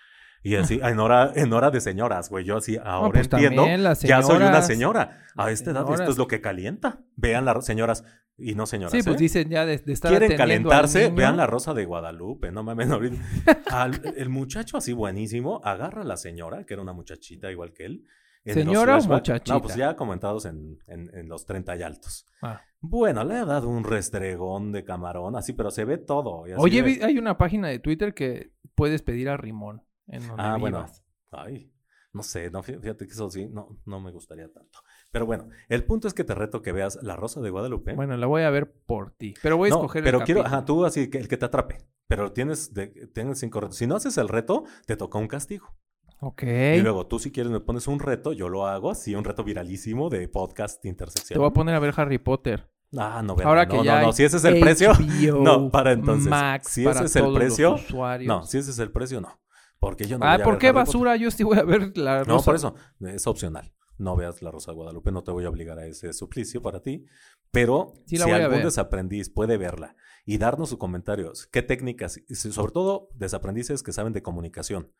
Y 0.44 0.56
así, 0.56 0.78
en 0.82 1.00
hora, 1.00 1.32
en 1.34 1.52
hora 1.54 1.70
de 1.70 1.80
señoras, 1.80 2.28
güey. 2.28 2.44
Yo 2.44 2.58
así, 2.58 2.76
ahora 2.76 3.12
pues 3.22 3.32
entiendo. 3.32 3.66
Ya 4.02 4.22
soy 4.22 4.36
una 4.36 4.60
señora. 4.62 5.24
A 5.36 5.50
esta 5.50 5.70
edad, 5.72 5.90
esto 5.90 6.10
es 6.10 6.18
lo 6.18 6.28
que 6.28 6.40
calienta. 6.42 7.00
Vean 7.16 7.46
las 7.46 7.64
señoras 7.64 8.04
y 8.36 8.54
no 8.54 8.66
señoras. 8.66 8.92
Sí, 8.92 9.02
pues 9.02 9.16
¿eh? 9.16 9.18
dicen 9.20 9.48
ya 9.48 9.64
de, 9.64 9.78
de 9.78 9.92
estar 9.92 10.10
Quieren 10.10 10.36
calentarse, 10.36 11.10
vean 11.10 11.38
la 11.38 11.46
rosa 11.46 11.72
de 11.72 11.86
Guadalupe, 11.86 12.52
no 12.52 12.62
mames. 12.62 12.88
Al- 13.70 14.14
el 14.16 14.28
muchacho 14.28 14.76
así 14.76 14.92
buenísimo 14.92 15.62
agarra 15.64 16.02
a 16.02 16.04
la 16.04 16.18
señora, 16.18 16.64
que 16.66 16.74
era 16.74 16.82
una 16.82 16.92
muchachita 16.92 17.50
igual 17.50 17.72
que 17.72 17.86
él. 17.86 18.04
¿Señora 18.44 18.98
o 18.98 19.04
muchachita? 19.04 19.54
No, 19.54 19.62
pues 19.62 19.74
ya 19.74 19.96
comentados 19.96 20.44
en, 20.44 20.78
en, 20.86 21.10
en 21.14 21.28
los 21.28 21.46
30 21.46 21.76
y 21.76 21.82
altos. 21.82 22.26
Ah. 22.42 22.60
Bueno, 22.80 23.24
le 23.24 23.36
ha 23.36 23.46
dado 23.46 23.70
un 23.70 23.82
restregón 23.82 24.72
de 24.72 24.84
camarón, 24.84 25.36
así, 25.36 25.54
pero 25.54 25.70
se 25.70 25.86
ve 25.86 25.96
todo. 25.96 26.44
Oye, 26.58 27.00
hay 27.02 27.16
una 27.16 27.38
página 27.38 27.68
de 27.68 27.78
Twitter 27.78 28.12
que 28.12 28.52
puedes 28.74 29.00
pedir 29.00 29.30
a 29.30 29.38
Rimón. 29.38 29.82
En 30.08 30.26
donde 30.26 30.42
Ah, 30.42 30.56
bueno. 30.58 30.86
Ay, 31.32 31.70
no 32.12 32.22
sé, 32.22 32.50
no, 32.50 32.62
fí- 32.62 32.80
fíjate 32.80 33.06
que 33.06 33.12
eso 33.12 33.28
sí, 33.30 33.48
no, 33.48 33.76
no 33.86 34.00
me 34.00 34.12
gustaría 34.12 34.48
tanto. 34.52 34.78
Pero 35.10 35.26
bueno, 35.26 35.48
el 35.68 35.84
punto 35.84 36.06
es 36.06 36.14
que 36.14 36.22
te 36.24 36.34
reto 36.34 36.62
que 36.62 36.70
veas 36.72 36.98
La 37.02 37.16
Rosa 37.16 37.40
de 37.40 37.50
Guadalupe. 37.50 37.94
Bueno, 37.94 38.16
la 38.16 38.26
voy 38.26 38.42
a 38.42 38.50
ver 38.50 38.72
por 38.72 39.10
ti. 39.12 39.34
Pero 39.42 39.56
voy 39.56 39.68
a 39.68 39.70
No, 39.70 39.76
escoger 39.78 40.04
pero 40.04 40.18
el 40.18 40.24
quiero, 40.24 40.42
capítulo. 40.42 40.56
ajá, 40.58 40.64
tú 40.64 40.84
así, 40.84 41.10
que 41.10 41.18
el 41.18 41.26
que 41.28 41.36
te 41.36 41.44
atrape. 41.46 41.78
Pero 42.06 42.32
tienes, 42.32 42.72
de, 42.74 42.88
tienes 43.14 43.38
cinco 43.40 43.60
retos. 43.60 43.76
Si 43.76 43.86
no 43.86 43.96
haces 43.96 44.16
el 44.18 44.28
reto, 44.28 44.64
te 44.86 44.96
toca 44.96 45.18
un 45.18 45.26
castigo. 45.26 45.74
Ok. 46.20 46.42
Y 46.44 46.80
luego 46.80 47.06
tú 47.06 47.18
si 47.18 47.32
quieres 47.32 47.50
me 47.50 47.60
pones 47.60 47.88
un 47.88 47.98
reto, 47.98 48.32
yo 48.32 48.48
lo 48.48 48.66
hago 48.66 48.90
así, 48.90 49.14
un 49.14 49.24
reto 49.24 49.42
viralísimo 49.42 50.08
de 50.10 50.28
podcast 50.28 50.84
intersección. 50.84 51.34
Te 51.34 51.38
voy 51.40 51.48
a 51.48 51.52
poner 51.52 51.74
a 51.74 51.80
ver 51.80 51.92
Harry 51.96 52.18
Potter. 52.18 52.70
Ah, 52.96 53.22
no, 53.24 53.34
Ahora 53.42 53.64
no, 53.64 53.70
que 53.72 53.76
no, 53.78 53.84
ya 53.84 54.02
no, 54.02 54.12
si 54.12 54.22
ese 54.22 54.36
es 54.36 54.44
el 54.44 54.60
precio, 54.60 54.92
no, 55.40 55.68
para 55.70 55.90
entonces. 55.92 56.28
Max 56.30 56.68
si 56.68 56.84
para 56.84 57.00
ese 57.00 57.06
es 57.06 57.16
el 57.16 57.32
precio, 57.34 57.76
no, 58.24 58.44
si 58.44 58.58
ese 58.58 58.70
es 58.70 58.78
el 58.78 58.92
precio, 58.92 59.20
no. 59.20 59.36
Porque 59.84 60.06
yo 60.06 60.18
no 60.18 60.24
ah, 60.24 60.36
voy 60.36 60.40
a 60.40 60.44
¿por 60.44 60.54
ver 60.54 60.60
qué 60.60 60.66
Harry 60.68 60.74
Potter. 60.76 60.86
basura? 60.86 61.16
Yo 61.16 61.30
sí 61.30 61.44
voy 61.44 61.58
a 61.58 61.62
ver 61.62 61.96
la 61.98 62.24
No, 62.24 62.24
Rosa. 62.24 62.44
por 62.44 62.54
eso, 62.54 62.74
es 63.00 63.26
opcional. 63.26 63.72
No 63.98 64.16
veas 64.16 64.42
La 64.42 64.50
Rosa 64.50 64.72
de 64.72 64.76
Guadalupe, 64.76 65.12
no 65.12 65.22
te 65.22 65.30
voy 65.30 65.44
a 65.44 65.50
obligar 65.50 65.78
a 65.78 65.86
ese 65.86 66.12
suplicio 66.12 66.62
para 66.62 66.80
ti. 66.80 67.04
Pero 67.50 67.92
Sí 68.06 68.16
si 68.16 68.22
algún 68.30 68.62
desaprendiz 68.62 69.30
puede 69.30 69.56
verla 69.56 69.94
y 70.24 70.38
darnos 70.38 70.70
sus 70.70 70.78
comentarios, 70.78 71.46
qué 71.46 71.62
técnicas, 71.62 72.20
sobre 72.30 72.72
todo 72.72 73.08
desaprendices 73.14 73.82
que 73.82 73.92
saben 73.92 74.12
de 74.12 74.22
comunicación, 74.22 74.90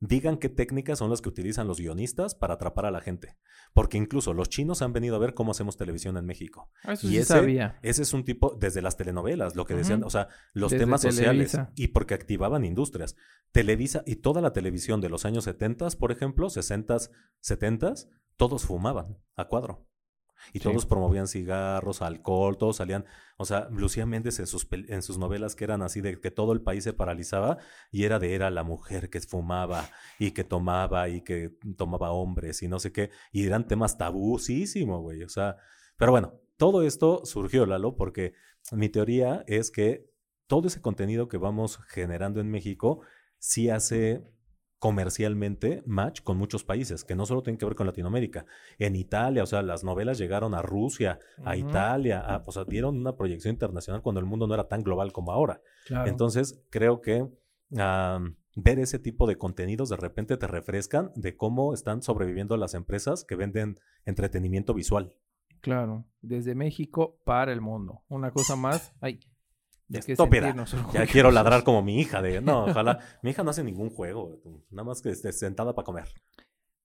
digan 0.00 0.38
qué 0.38 0.48
técnicas 0.48 0.98
son 0.98 1.10
las 1.10 1.20
que 1.20 1.28
utilizan 1.28 1.68
los 1.68 1.78
guionistas 1.78 2.34
para 2.34 2.54
atrapar 2.54 2.86
a 2.86 2.90
la 2.90 3.00
gente. 3.00 3.36
Porque 3.74 3.98
incluso 3.98 4.32
los 4.34 4.48
chinos 4.48 4.82
han 4.82 4.92
venido 4.92 5.14
a 5.16 5.18
ver 5.18 5.34
cómo 5.34 5.52
hacemos 5.52 5.76
televisión 5.76 6.16
en 6.16 6.24
México. 6.26 6.70
Ah, 6.84 6.94
Eso 6.94 7.06
y 7.06 7.10
sí 7.10 7.16
ese, 7.18 7.26
sabía. 7.34 7.78
ese 7.82 8.02
es 8.02 8.12
un 8.14 8.24
tipo, 8.24 8.56
desde 8.58 8.82
las 8.82 8.96
telenovelas, 8.96 9.54
lo 9.56 9.66
que 9.66 9.74
decían, 9.74 10.02
o 10.02 10.10
sea, 10.10 10.28
los 10.54 10.70
Desde 10.70 10.84
temas 10.84 11.02
sociales 11.02 11.52
Televisa. 11.52 11.72
y 11.76 11.88
porque 11.88 12.14
activaban 12.14 12.64
industrias. 12.64 13.14
Televisa 13.52 14.02
y 14.06 14.16
toda 14.16 14.40
la 14.40 14.52
televisión 14.52 15.00
de 15.00 15.10
los 15.10 15.24
años 15.26 15.44
70, 15.44 15.88
por 15.98 16.12
ejemplo, 16.12 16.48
60s, 16.48 17.10
70s, 17.42 18.08
todos 18.36 18.64
fumaban 18.64 19.18
a 19.36 19.44
cuadro. 19.48 19.86
Y 20.52 20.58
Sí. 20.58 20.64
todos 20.64 20.86
promovían 20.86 21.26
cigarros, 21.28 22.02
alcohol, 22.02 22.56
todos 22.58 22.76
salían. 22.76 23.04
O 23.36 23.44
sea, 23.44 23.68
Lucía 23.70 24.04
Méndez 24.06 24.38
en 24.40 24.46
sus, 24.46 24.66
en 24.70 25.02
sus 25.02 25.16
novelas 25.18 25.54
que 25.56 25.64
eran 25.64 25.82
así 25.82 26.00
de 26.00 26.20
que 26.20 26.30
todo 26.30 26.52
el 26.52 26.60
país 26.60 26.84
se 26.84 26.92
paralizaba 26.92 27.58
y 27.90 28.04
era 28.04 28.18
de 28.18 28.34
era 28.34 28.50
la 28.50 28.62
mujer 28.62 29.08
que 29.10 29.20
fumaba 29.20 29.88
y 30.18 30.32
que 30.32 30.44
tomaba 30.44 31.08
y 31.08 31.22
que 31.22 31.50
tomaba 31.76 32.10
hombres 32.12 32.62
y 32.62 32.68
no 32.68 32.78
sé 32.78 32.92
qué. 32.92 33.10
Y 33.32 33.46
eran 33.46 33.66
temas 33.66 33.96
tabúsísimo, 33.96 35.00
güey. 35.00 35.22
O 35.22 35.28
sea, 35.28 35.56
pero 35.96 36.10
bueno, 36.12 36.34
todo 36.56 36.82
esto 36.82 37.22
surgió, 37.24 37.64
Lalo, 37.66 37.96
porque 37.96 38.34
mi 38.72 38.88
teoría 38.88 39.44
es 39.46 39.70
que 39.70 40.10
todo 40.46 40.68
ese 40.68 40.80
contenido 40.82 41.28
que 41.28 41.38
vamos 41.38 41.78
generando 41.88 42.40
en 42.40 42.50
México 42.50 43.00
sí 43.38 43.70
hace 43.70 44.22
comercialmente 44.80 45.82
match 45.86 46.22
con 46.22 46.36
muchos 46.36 46.64
países, 46.64 47.04
que 47.04 47.14
no 47.14 47.26
solo 47.26 47.42
tienen 47.42 47.58
que 47.58 47.66
ver 47.66 47.76
con 47.76 47.86
Latinoamérica. 47.86 48.46
En 48.78 48.96
Italia, 48.96 49.44
o 49.44 49.46
sea, 49.46 49.62
las 49.62 49.84
novelas 49.84 50.18
llegaron 50.18 50.54
a 50.54 50.62
Rusia, 50.62 51.20
a. 51.44 51.54
Italia, 51.56 52.18
a- 52.20 52.42
o 52.44 52.50
sea, 52.50 52.64
dieron 52.64 52.96
una 52.98 53.14
proyección 53.14 53.52
internacional 53.54 54.02
cuando 54.02 54.20
el 54.20 54.26
mundo 54.26 54.46
no 54.48 54.54
era 54.54 54.66
tan 54.66 54.82
global 54.82 55.12
como 55.12 55.30
ahora. 55.30 55.60
Claro. 55.86 56.08
Entonces, 56.10 56.64
creo 56.70 57.00
que 57.02 57.28
ver 58.56 58.78
ese 58.80 58.98
tipo 58.98 59.26
de 59.28 59.36
contenidos 59.36 59.90
de 59.90 59.96
repente 59.96 60.36
te 60.36 60.46
refrescan 60.46 61.12
de 61.14 61.36
cómo 61.36 61.72
están 61.72 62.02
sobreviviendo 62.02 62.56
las 62.56 62.74
empresas 62.74 63.24
que 63.24 63.36
venden 63.36 63.78
entretenimiento 64.06 64.74
visual. 64.74 65.14
Claro, 65.60 66.06
desde 66.22 66.54
México 66.54 67.20
para 67.24 67.52
el 67.52 67.60
mundo. 67.60 68.02
Una 68.08 68.30
cosa 68.30 68.56
más, 68.56 68.94
ay, 69.00 69.20
Estúpida. 69.90 70.54
Ya 70.92 71.06
quiero 71.06 71.30
ladrar 71.30 71.64
como 71.64 71.82
mi 71.82 72.00
hija 72.00 72.22
de, 72.22 72.40
no, 72.40 72.64
ojalá, 72.66 72.98
mi 73.22 73.30
hija 73.30 73.42
no 73.42 73.50
hace 73.50 73.64
ningún 73.64 73.90
juego, 73.90 74.40
nada 74.70 74.84
más 74.86 75.02
que 75.02 75.10
esté 75.10 75.32
sentada 75.32 75.74
para 75.74 75.84
comer. 75.84 76.08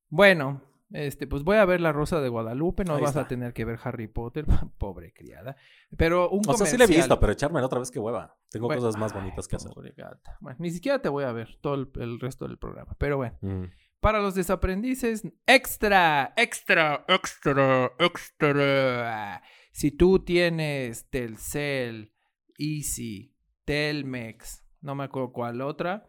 Bueno, 0.10 0.62
este, 0.92 1.28
pues 1.28 1.44
voy 1.44 1.58
a 1.58 1.66
ver 1.66 1.82
La 1.82 1.92
Rosa 1.92 2.22
de 2.22 2.30
Guadalupe, 2.30 2.84
no 2.86 2.96
Ahí 2.96 3.02
vas 3.04 3.16
a 3.18 3.28
tener 3.28 3.54
que 3.54 3.66
ver 3.66 3.80
Harry 3.84 4.08
Potter, 4.08 4.46
pobre 4.78 5.14
criada. 5.14 5.56
Pero 5.98 6.30
un 6.30 6.42
O 6.48 6.54
sea, 6.54 6.66
sí 6.68 6.78
le 6.78 6.84
he 6.86 6.88
comercial- 6.88 6.98
visto, 7.04 7.20
pero 7.20 7.32
echármela 7.34 7.66
otra 7.66 7.80
vez 7.80 7.92
que 7.92 8.00
hueva. 8.00 8.38
Tengo 8.50 8.68
Bueno, 8.68 8.82
cosas 8.82 9.00
más 9.00 9.12
ay, 9.14 9.20
bonitas 9.22 9.48
que 9.48 9.56
hacer. 9.56 9.72
pobre 9.72 9.94
gata. 9.96 10.38
Bueno, 10.40 10.58
ni 10.60 10.72
siquiera 10.72 11.00
te 11.02 11.10
voy 11.10 11.24
a 11.26 11.32
ver 11.32 11.58
todo 11.62 11.76
el, 11.76 11.90
el 11.96 12.20
resto 12.20 12.48
del 12.48 12.58
programa, 12.58 12.96
pero 12.98 13.18
bueno. 13.18 13.38
Mm. 13.42 13.64
Para 14.00 14.20
los 14.22 14.36
desaprendices, 14.36 15.24
extra, 15.48 16.34
extra, 16.38 17.04
extra, 17.08 17.92
extra. 17.98 19.42
Si 19.72 19.92
tú 19.92 20.20
tienes 20.24 21.10
Telcel, 21.10 22.14
Easy, 22.58 23.34
Telmex, 23.66 24.64
no 24.82 24.96
me 24.96 25.04
acuerdo 25.04 25.32
cuál 25.32 25.62
otra, 25.62 26.08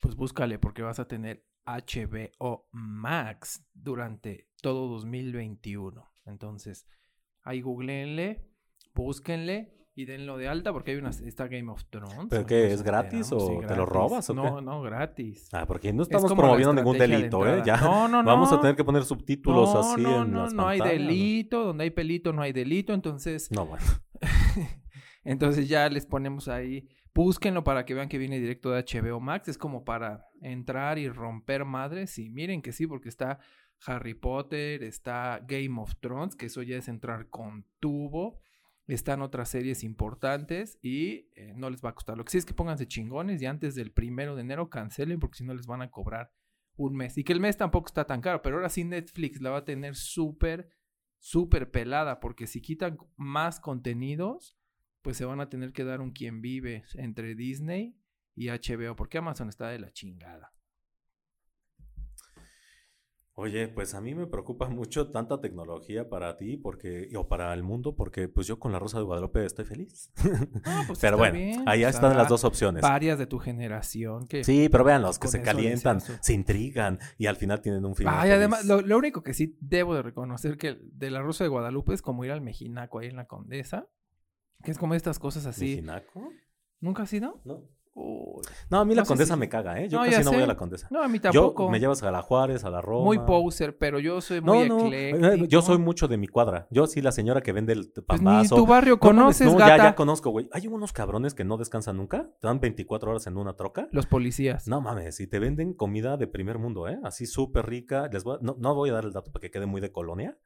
pues 0.00 0.14
búscale 0.16 0.58
porque 0.58 0.82
vas 0.82 0.98
a 0.98 1.06
tener 1.08 1.44
HBO 1.66 2.68
Max 2.72 3.64
durante 3.74 4.48
todo 4.62 4.88
2021. 4.88 6.10
Entonces, 6.26 6.86
ahí 7.42 7.60
googleenle, 7.60 8.48
búsquenle 8.94 9.78
y 9.94 10.06
denlo 10.06 10.38
de 10.38 10.48
alta 10.48 10.72
porque 10.72 10.92
hay 10.92 10.96
una 10.96 11.10
está 11.10 11.48
Game 11.48 11.70
of 11.70 11.84
Thrones. 11.90 12.28
¿Pero 12.30 12.46
qué, 12.46 12.72
es 12.72 12.82
gratis 12.82 13.30
o 13.32 13.40
sí, 13.40 13.66
te 13.66 13.76
lo 13.76 13.84
robas 13.84 14.28
o 14.30 14.34
No, 14.34 14.56
qué? 14.56 14.62
no, 14.62 14.80
gratis. 14.82 15.48
Ah, 15.52 15.66
porque 15.66 15.92
no 15.92 16.02
Es 16.02 16.08
estamos 16.08 16.32
promoviendo 16.32 16.72
ningún 16.72 16.96
de 16.98 17.06
delito, 17.06 17.46
¿eh? 17.46 17.62
Ya 17.64 17.76
No, 17.76 18.08
no, 18.08 18.24
vamos 18.24 18.50
a 18.52 18.56
no. 18.56 18.60
tener 18.60 18.74
que 18.76 18.84
poner 18.84 19.04
subtítulos 19.04 19.74
no, 19.74 19.80
así 19.80 20.00
no, 20.02 20.22
en 20.22 20.30
no, 20.32 20.42
las 20.44 20.54
no 20.54 20.66
hay 20.66 20.78
pantallas, 20.78 21.02
¿no? 21.02 21.08
delito, 21.08 21.64
donde 21.64 21.84
hay 21.84 21.90
pelito 21.90 22.32
no 22.32 22.42
hay 22.42 22.52
delito, 22.52 22.94
entonces, 22.94 23.50
No, 23.52 23.66
bueno. 23.66 23.84
entonces 25.24 25.68
ya 25.68 25.88
les 25.88 26.06
ponemos 26.06 26.48
ahí, 26.48 26.88
búsquenlo 27.14 27.64
para 27.64 27.84
que 27.84 27.94
vean 27.94 28.08
que 28.08 28.18
viene 28.18 28.40
directo 28.40 28.70
de 28.70 28.82
HBO 28.82 29.20
Max, 29.20 29.48
es 29.48 29.58
como 29.58 29.84
para 29.84 30.26
entrar 30.40 30.98
y 30.98 31.08
romper 31.08 31.64
madres 31.64 32.18
y 32.18 32.30
miren 32.30 32.62
que 32.62 32.72
sí, 32.72 32.86
porque 32.86 33.08
está 33.08 33.38
Harry 33.86 34.14
Potter, 34.14 34.82
está 34.82 35.40
Game 35.46 35.80
of 35.80 35.94
Thrones, 36.00 36.36
que 36.36 36.46
eso 36.46 36.62
ya 36.62 36.76
es 36.76 36.88
entrar 36.88 37.28
con 37.28 37.66
tubo, 37.80 38.40
están 38.86 39.22
otras 39.22 39.48
series 39.48 39.84
importantes 39.84 40.78
y 40.82 41.30
eh, 41.34 41.52
no 41.56 41.70
les 41.70 41.84
va 41.84 41.90
a 41.90 41.94
costar. 41.94 42.16
Lo 42.16 42.24
que 42.24 42.32
sí 42.32 42.38
es 42.38 42.44
que 42.44 42.54
pónganse 42.54 42.86
chingones 42.86 43.40
y 43.40 43.46
antes 43.46 43.74
del 43.74 43.92
primero 43.92 44.34
de 44.34 44.42
enero 44.42 44.70
cancelen 44.70 45.20
porque 45.20 45.38
si 45.38 45.44
no 45.44 45.54
les 45.54 45.66
van 45.66 45.82
a 45.82 45.90
cobrar 45.90 46.32
un 46.76 46.96
mes. 46.96 47.18
Y 47.18 47.24
que 47.24 47.32
el 47.32 47.40
mes 47.40 47.56
tampoco 47.56 47.86
está 47.86 48.06
tan 48.06 48.20
caro, 48.20 48.42
pero 48.42 48.56
ahora 48.56 48.68
sí 48.68 48.84
Netflix 48.84 49.40
la 49.40 49.50
va 49.50 49.58
a 49.58 49.64
tener 49.64 49.94
súper, 49.94 50.68
súper 51.18 51.70
pelada, 51.70 52.20
porque 52.20 52.46
si 52.46 52.60
quitan 52.60 52.98
más 53.16 53.60
contenidos, 53.60 54.56
pues 55.02 55.16
se 55.16 55.24
van 55.24 55.40
a 55.40 55.48
tener 55.48 55.72
que 55.72 55.84
dar 55.84 56.00
un 56.00 56.12
quien 56.12 56.40
vive 56.40 56.84
entre 56.94 57.34
Disney 57.34 57.96
y 58.34 58.48
HBO, 58.48 58.96
porque 58.96 59.18
Amazon 59.18 59.48
está 59.48 59.68
de 59.68 59.78
la 59.78 59.92
chingada. 59.92 60.52
Oye, 63.34 63.66
pues 63.68 63.94
a 63.94 64.00
mí 64.02 64.14
me 64.14 64.26
preocupa 64.26 64.68
mucho 64.68 65.10
tanta 65.10 65.40
tecnología 65.40 66.10
para 66.10 66.36
ti 66.36 66.58
porque 66.58 67.08
o 67.16 67.28
para 67.28 67.54
el 67.54 67.62
mundo 67.62 67.96
porque 67.96 68.28
pues 68.28 68.46
yo 68.46 68.58
con 68.58 68.72
la 68.72 68.78
Rosa 68.78 68.98
de 68.98 69.04
Guadalupe 69.04 69.46
estoy 69.46 69.64
feliz. 69.64 70.12
No, 70.22 70.82
pues 70.86 70.98
pero 71.00 71.16
bueno, 71.16 71.38
bien, 71.38 71.64
pues 71.64 71.94
están 71.94 72.14
las 72.14 72.28
dos 72.28 72.44
opciones. 72.44 72.82
Varias 72.82 73.18
de 73.18 73.26
tu 73.26 73.38
generación 73.38 74.26
que... 74.28 74.44
Sí, 74.44 74.68
pero 74.68 74.84
vean 74.84 75.00
los 75.00 75.18
que 75.18 75.28
se 75.28 75.40
calientan, 75.40 76.02
se 76.02 76.32
intrigan 76.34 76.98
y 77.16 77.24
al 77.24 77.36
final 77.36 77.62
tienen 77.62 77.86
un 77.86 77.96
final. 77.96 78.14
Ay, 78.18 78.32
además, 78.32 78.66
lo, 78.66 78.82
lo 78.82 78.98
único 78.98 79.22
que 79.22 79.32
sí 79.32 79.56
debo 79.60 79.94
de 79.94 80.02
reconocer 80.02 80.58
que 80.58 80.78
de 80.92 81.10
la 81.10 81.22
Rosa 81.22 81.44
de 81.44 81.48
Guadalupe 81.48 81.94
es 81.94 82.02
como 82.02 82.26
ir 82.26 82.32
al 82.32 82.42
Mejinaco 82.42 82.98
ahí 82.98 83.08
en 83.08 83.16
la 83.16 83.26
Condesa, 83.26 83.88
que 84.62 84.70
es 84.70 84.78
como 84.78 84.94
estas 84.94 85.18
cosas 85.18 85.46
así. 85.46 85.76
¿Mejinaco? 85.76 86.30
¿Nunca 86.80 87.02
has 87.04 87.12
ido? 87.12 87.40
No. 87.44 87.62
Uy. 87.94 88.42
No, 88.70 88.78
a 88.80 88.84
mí 88.86 88.94
la 88.94 89.02
No 89.02 89.06
condesa 89.06 89.34
si- 89.34 89.40
me 89.40 89.50
caga, 89.50 89.78
¿eh? 89.78 89.86
Yo 89.86 89.98
No, 90.02 90.10
casi 90.10 90.24
no 90.24 90.32
voy 90.32 90.40
a 90.42 90.46
la 90.46 90.56
condesa. 90.56 90.88
No, 90.90 91.02
a 91.02 91.08
mí 91.08 91.18
Yo 91.18 91.30
tampoco. 91.30 91.68
me 91.68 91.78
llevas 91.78 92.02
a 92.02 92.10
la 92.10 92.22
Juárez, 92.22 92.64
a 92.64 92.70
la 92.70 92.80
Roma. 92.80 93.04
Muy 93.04 93.18
poser, 93.18 93.76
pero 93.76 93.98
yo 94.00 94.22
soy 94.22 94.40
muy 94.40 94.66
no, 94.66 94.86
ecléctico. 94.86 95.26
eh, 95.26 95.46
yo 95.46 95.60
soy 95.60 95.76
mucho 95.76 96.08
de 96.08 96.16
mi 96.16 96.26
cuadra. 96.26 96.66
Yo 96.70 96.86
sí, 96.86 97.02
la 97.02 97.12
señora 97.12 97.42
que 97.42 97.52
vende 97.52 97.74
el 97.74 97.92
Pues 97.92 98.18
ni 98.20 98.24
pambazo. 98.24 98.56
tu 98.56 98.66
barrio 98.66 98.98
conoces, 98.98 99.46
no, 99.52 99.58
gata. 99.58 99.76
ya, 99.76 99.82
ya 99.90 99.94
conozco, 99.94 100.30
güey. 100.30 100.48
Hay 100.52 100.68
unos 100.68 100.94
cabrones 100.94 101.34
que 101.34 101.44
no 101.44 101.58
descansan 101.58 101.98
nunca. 101.98 102.30
Te 102.40 102.46
dan 102.46 102.60
24 102.60 103.10
horas 103.10 103.26
en 103.26 103.36
una 103.36 103.56
troca. 103.56 103.88
Los 103.92 104.06
policías. 104.06 104.66
No 104.66 104.80
mames, 104.80 105.20
y 105.20 105.26
te 105.26 105.38
venden 105.38 105.74
comida 105.74 106.16
de 106.16 106.26
primer 106.26 106.58
mundo, 106.58 106.88
¿eh? 106.88 106.98
Así 107.04 107.26
súper 107.26 107.66
rica. 107.66 108.08
Les 108.10 108.24
voy 108.24 108.36
a- 108.36 108.40
no 108.40 108.74
voy 108.74 108.88
a 108.88 108.94
dar 108.94 109.04
el 109.04 109.12
dato 109.12 109.30
para 109.32 109.42
que 109.42 109.50
quede 109.50 109.66
muy 109.66 109.82
de 109.82 109.92
colonia. 109.92 110.38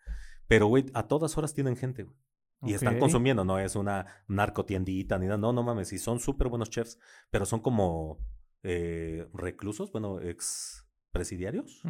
Pero, 0.49 0.67
güey, 0.67 0.87
a 0.95 1.05
todas 1.07 1.39
horas 1.39 1.55
tienen 1.55 1.77
gente, 1.77 2.03
güey. 2.03 2.17
Y 2.63 2.75
están 2.75 2.99
consumiendo, 2.99 3.45
no 3.45 3.59
es 3.59 3.77
una 3.77 4.07
narcotiendita 4.29 5.19
ni 5.19 5.27
nada. 5.27 5.39
No, 5.39 5.53
no 5.53 5.63
mames, 5.63 5.93
y 5.93 5.99
son 5.99 6.19
súper 6.21 6.49
buenos 6.49 6.71
chefs. 6.71 6.99
Pero 7.31 7.45
son 7.47 7.61
como 7.61 8.19
eh, 8.63 9.29
reclusos, 9.35 9.93
bueno, 9.93 10.21
ex 10.21 10.89
presidiarios. 11.13 11.83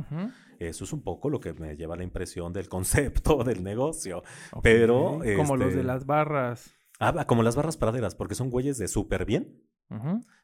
Eso 0.59 0.85
es 0.85 0.93
un 0.93 1.03
poco 1.03 1.31
lo 1.31 1.41
que 1.41 1.53
me 1.55 1.77
lleva 1.77 1.95
a 1.95 1.97
la 1.99 2.05
impresión 2.05 2.53
del 2.53 2.69
concepto 2.69 3.43
del 3.45 3.63
negocio. 3.65 4.23
Pero, 4.63 5.21
Como 5.37 5.57
los 5.57 5.69
este- 5.69 5.79
de 5.79 5.85
las 5.85 6.07
barras. 6.07 6.73
Ah, 6.99 7.27
como 7.27 7.43
las 7.43 7.57
barras 7.57 7.77
praderas, 7.77 8.15
porque 8.15 8.35
son 8.35 8.51
güeyes 8.51 8.79
de 8.79 8.89
súper 8.89 9.25
bien 9.27 9.63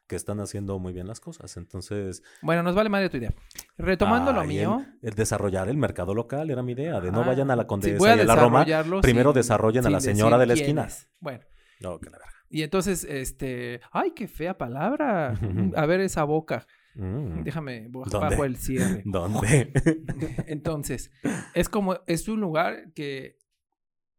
que 0.07 0.15
están 0.15 0.39
haciendo 0.39 0.79
muy 0.79 0.93
bien 0.93 1.07
las 1.07 1.19
cosas. 1.19 1.57
Entonces, 1.57 2.23
Bueno, 2.41 2.63
nos 2.63 2.75
vale 2.75 2.89
madre 2.89 3.09
tu 3.09 3.17
idea. 3.17 3.33
Retomando 3.77 4.31
lo 4.33 4.43
mío. 4.43 4.85
El, 5.01 5.09
el 5.09 5.15
desarrollar 5.15 5.67
el 5.69 5.77
mercado 5.77 6.13
local 6.13 6.49
era 6.51 6.61
mi 6.61 6.73
idea, 6.73 6.99
de 7.01 7.11
no 7.11 7.21
Ah, 7.21 7.27
vayan 7.27 7.49
a 7.51 7.55
la 7.55 7.63
sí, 7.63 7.67
Condesa 7.67 7.97
voy 7.97 8.09
a 8.09 8.15
y 8.17 8.19
a 8.19 8.23
la 8.25 8.35
Roma. 8.35 8.65
primero 9.01 9.31
sin- 9.31 9.35
desarrollen 9.39 9.85
a 9.87 9.89
la 9.89 9.99
señora 9.99 10.37
de 10.37 10.45
la 10.45 10.53
esquina. 10.53 10.83
es. 10.85 11.09
Bueno, 11.19 11.43
No, 11.81 11.99
que 11.99 12.09
la 12.09 12.17
verga. 12.19 12.33
y 12.49 12.61
entonces, 12.61 13.03
este. 13.03 13.81
¡Ay, 13.91 14.11
qué 14.11 14.27
fea 14.27 14.57
palabra! 14.57 15.33
A 15.75 15.85
ver 15.87 16.01
esa 16.01 16.23
boca. 16.23 16.67
Mm, 16.95 17.41
Déjame 17.43 17.87
bajo 17.89 18.43
el 18.45 18.57
cierre. 18.57 19.01
¿Dónde? 19.05 19.73
Entonces, 20.47 21.11
es 21.55 21.67
como, 21.67 21.97
es 22.05 22.27
un 22.27 22.39
lugar 22.41 22.93
que 22.93 23.39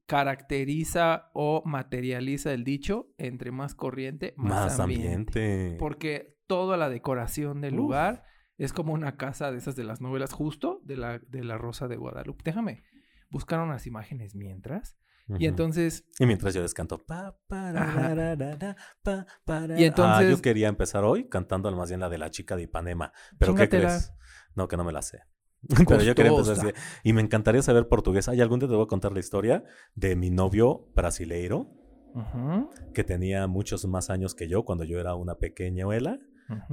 caracteriza 0.06 1.30
o 1.34 1.62
materializa 1.64 2.52
el 2.52 2.64
dicho, 2.64 3.08
entre 3.18 3.50
más 3.52 3.74
corriente, 3.74 4.34
más, 4.36 4.50
Más 4.66 4.80
ambiente. 4.80 5.14
ambiente. 5.40 5.76
Porque 5.78 6.36
toda 6.46 6.76
la 6.76 6.88
decoración 6.88 7.60
del 7.60 7.74
Uf. 7.74 7.78
lugar 7.78 8.24
es 8.58 8.72
como 8.72 8.92
una 8.92 9.16
casa 9.16 9.50
de 9.50 9.58
esas 9.58 9.76
de 9.76 9.84
las 9.84 10.00
novelas, 10.00 10.32
justo 10.32 10.80
de 10.84 10.96
la, 10.96 11.18
de 11.18 11.44
la 11.44 11.58
Rosa 11.58 11.88
de 11.88 11.96
Guadalupe. 11.96 12.42
Déjame 12.44 12.84
buscar 13.30 13.60
unas 13.60 13.86
imágenes 13.86 14.34
mientras. 14.34 14.96
Y 15.38 15.46
entonces, 15.46 16.04
Y 16.18 16.26
mientras 16.26 16.52
yo 16.52 16.60
descanto. 16.60 16.98
Pa, 16.98 17.34
para, 17.46 17.82
Ajá. 17.82 18.14
ra, 18.14 18.34
ra, 18.34 18.56
ra, 18.56 18.76
pa, 19.02 19.26
para. 19.46 19.80
Y 19.80 19.84
entonces- 19.84 20.26
Ah, 20.26 20.30
yo 20.30 20.42
quería 20.42 20.68
empezar 20.68 21.02
hoy 21.04 21.28
cantando 21.30 21.74
más 21.74 21.88
bien 21.88 22.00
la 22.00 22.10
de 22.10 22.18
la 22.18 22.30
chica 22.30 22.56
de 22.56 22.64
Ipanema. 22.64 23.10
¿Pero 23.38 23.54
qué 23.54 23.68
crees? 23.68 24.12
No, 24.54 24.68
que 24.68 24.76
no 24.76 24.84
me 24.84 24.92
la 24.92 25.00
sé. 25.00 25.20
Pero 25.88 26.02
yo 26.02 26.14
quería 26.14 26.30
empezar 26.30 26.58
así. 26.58 26.68
Y 27.04 27.14
me 27.14 27.22
encantaría 27.22 27.62
saber 27.62 27.88
portugués. 27.88 28.28
Ay, 28.28 28.42
algún 28.42 28.60
día 28.60 28.68
te 28.68 28.74
voy 28.74 28.84
a 28.84 28.86
contar 28.86 29.12
la 29.14 29.20
historia 29.20 29.64
de 29.94 30.14
mi 30.14 30.28
novio 30.28 30.90
brasileiro 30.94 31.70
ujú, 32.14 32.68
que 32.92 33.02
tenía 33.02 33.46
muchos 33.46 33.86
más 33.86 34.10
años 34.10 34.34
que 34.34 34.46
yo 34.46 34.64
cuando 34.66 34.84
yo 34.84 35.00
era 35.00 35.14
una 35.14 35.36
pequeñuela 35.36 36.18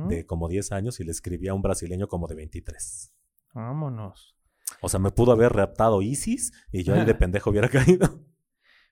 de 0.08 0.25
como 0.25 0.48
10 0.48 0.72
años 0.72 1.00
y 1.00 1.04
le 1.04 1.12
escribía 1.12 1.51
a 1.51 1.54
un 1.54 1.62
brasileño 1.62 2.08
como 2.08 2.28
de 2.28 2.36
23. 2.36 3.13
vámonos. 3.54 4.36
O 4.82 4.90
sea, 4.90 5.00
me 5.00 5.12
pudo 5.12 5.32
haber 5.32 5.54
raptado 5.54 6.01
ISIS 6.01 6.51
y 6.72 6.84
yo 6.84 6.96
ahí 6.96 7.06
de 7.06 7.16
pendejo 7.16 7.50
hubiera 7.50 7.70
caído. 7.70 8.25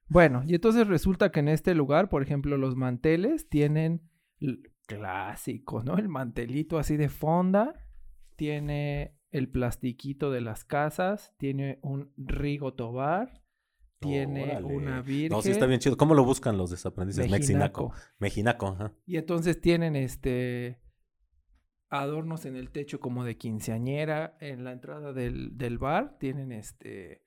Bueno, 0.08 0.42
y 0.46 0.56
entonces 0.56 0.88
resulta 0.88 1.32
que 1.32 1.40
en 1.40 1.50
este 1.50 1.76
lugar, 1.76 2.10
por 2.10 2.24
ejemplo, 2.24 2.58
los 2.58 2.76
manteles 2.76 3.48
tienen 3.48 4.10
clásico, 4.88 5.84
¿no? 5.84 5.98
El 5.98 6.10
mantelito 6.10 6.80
así 6.80 6.98
de 6.98 7.10
fonda, 7.10 7.74
tiene 8.36 9.16
el 9.32 9.50
plastiquito 9.50 10.32
de 10.32 10.42
las 10.42 10.66
casas, 10.66 11.36
tiene 11.38 11.80
un 11.84 12.12
rigo 12.18 12.74
tobar, 12.74 13.44
tiene 14.00 14.44
Órale. 14.44 14.66
una 14.66 15.02
virgen. 15.02 15.30
No, 15.32 15.42
sí 15.42 15.52
está 15.52 15.66
bien 15.66 15.80
chido. 15.80 15.98
¿Cómo 15.98 16.14
lo 16.16 16.24
buscan 16.24 16.58
los 16.58 16.70
desaprendices? 16.72 17.30
Mexinaco. 17.30 17.92
Mejinaco, 18.20 18.68
ajá. 18.68 18.94
Y 19.06 19.18
entonces 19.18 19.60
tienen 19.62 19.96
este 19.96 20.80
adornos 21.90 22.46
en 22.46 22.56
el 22.56 22.70
techo 22.72 23.00
como 23.00 23.24
de 23.24 23.38
quinceañera, 23.38 24.38
en 24.40 24.64
la 24.64 24.72
entrada 24.74 25.12
del, 25.12 25.58
del 25.58 25.78
bar 25.80 26.18
tienen 26.20 26.52
este 26.52 27.24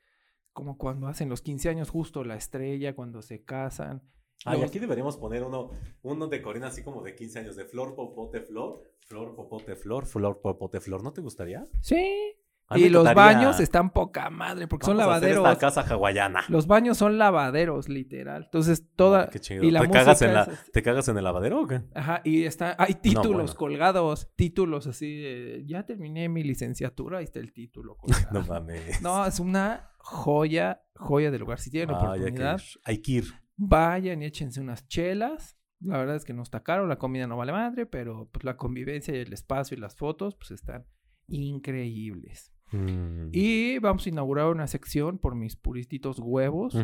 como 0.52 0.76
cuando 0.76 1.08
hacen 1.08 1.28
los 1.30 1.40
15 1.42 1.70
años 1.70 1.88
justo 1.90 2.24
la 2.24 2.36
estrella 2.36 2.94
cuando 2.94 3.22
se 3.22 3.42
casan. 3.42 4.02
Ay, 4.44 4.60
Los- 4.60 4.68
aquí 4.70 4.78
deberíamos 4.78 5.16
poner 5.16 5.42
uno, 5.44 5.70
uno 6.02 6.26
de 6.26 6.42
Corina 6.42 6.66
así 6.68 6.82
como 6.82 7.02
de 7.02 7.14
15 7.14 7.38
años, 7.40 7.56
de 7.56 7.64
flor, 7.64 7.94
popote, 7.94 8.40
flor, 8.42 8.82
flor, 9.06 9.34
popote, 9.34 9.76
flor, 9.76 10.04
flor, 10.06 10.40
popote, 10.42 10.80
flor. 10.80 11.02
¿No 11.02 11.12
te 11.12 11.20
gustaría? 11.22 11.66
Sí, 11.80 12.34
Y 12.74 12.88
los 12.88 13.12
baños 13.12 13.60
están 13.60 13.90
poca 13.90 14.30
madre, 14.30 14.66
porque 14.66 14.86
son 14.86 14.96
Vamos 14.96 15.12
a 15.12 15.16
hacer 15.18 15.34
lavaderos. 15.34 15.52
esta 15.62 15.82
casa 15.82 15.94
hawaiana. 15.94 16.40
Los 16.48 16.66
baños 16.66 16.96
son 16.96 17.18
lavaderos, 17.18 17.88
literal. 17.90 18.44
Entonces, 18.44 18.86
toda. 18.96 19.28
Qué 19.28 19.40
chido. 19.40 19.62
y 19.62 19.70
la 19.70 19.80
¿Te, 19.82 19.90
cagas 19.90 20.22
en 20.22 20.32
la, 20.32 20.42
es- 20.44 20.72
¿Te 20.72 20.82
cagas 20.82 21.06
en 21.08 21.18
el 21.18 21.24
lavadero 21.24 21.60
o 21.62 21.66
qué? 21.66 21.82
Ajá, 21.94 22.22
y 22.24 22.44
está, 22.44 22.74
hay 22.78 22.94
títulos 22.94 23.32
bueno. 23.34 23.54
colgados, 23.56 24.30
títulos 24.36 24.86
así 24.86 25.16
de, 25.20 25.64
ya 25.66 25.84
terminé 25.84 26.30
mi 26.30 26.42
licenciatura, 26.44 27.18
ahí 27.18 27.24
está 27.24 27.40
el 27.40 27.52
título 27.52 27.96
colgado. 27.98 28.28
No 28.32 28.40
mames. 28.46 29.02
No, 29.02 29.26
es 29.26 29.38
una 29.38 29.90
joya, 29.98 30.82
joya 30.96 31.30
del 31.30 31.40
lugar. 31.40 31.58
Si 31.60 31.70
tienen 31.70 31.88
que 31.88 31.94
oportunidad. 32.02 32.60
Hay 32.84 33.02
que 33.02 33.12
ir. 33.12 33.24
vayan 33.56 34.22
y 34.22 34.24
échense 34.24 34.60
unas 34.62 34.88
chelas. 34.88 35.58
La 35.80 35.98
verdad 35.98 36.16
es 36.16 36.24
que 36.24 36.32
no 36.32 36.42
está 36.42 36.62
caro, 36.62 36.86
la 36.86 36.96
comida 36.96 37.26
no 37.26 37.36
vale 37.36 37.52
madre, 37.52 37.86
pero 37.86 38.28
pues 38.32 38.44
la 38.44 38.56
convivencia 38.56 39.14
y 39.14 39.18
el 39.18 39.32
espacio 39.32 39.76
y 39.76 39.80
las 39.80 39.96
fotos 39.96 40.36
pues 40.36 40.52
están 40.52 40.86
increíbles. 41.26 42.51
Mm. 42.72 43.28
Y 43.32 43.78
vamos 43.78 44.06
a 44.06 44.08
inaugurar 44.08 44.46
una 44.48 44.66
sección 44.66 45.18
por 45.18 45.34
mis 45.34 45.56
puristitos 45.56 46.18
huevos 46.18 46.76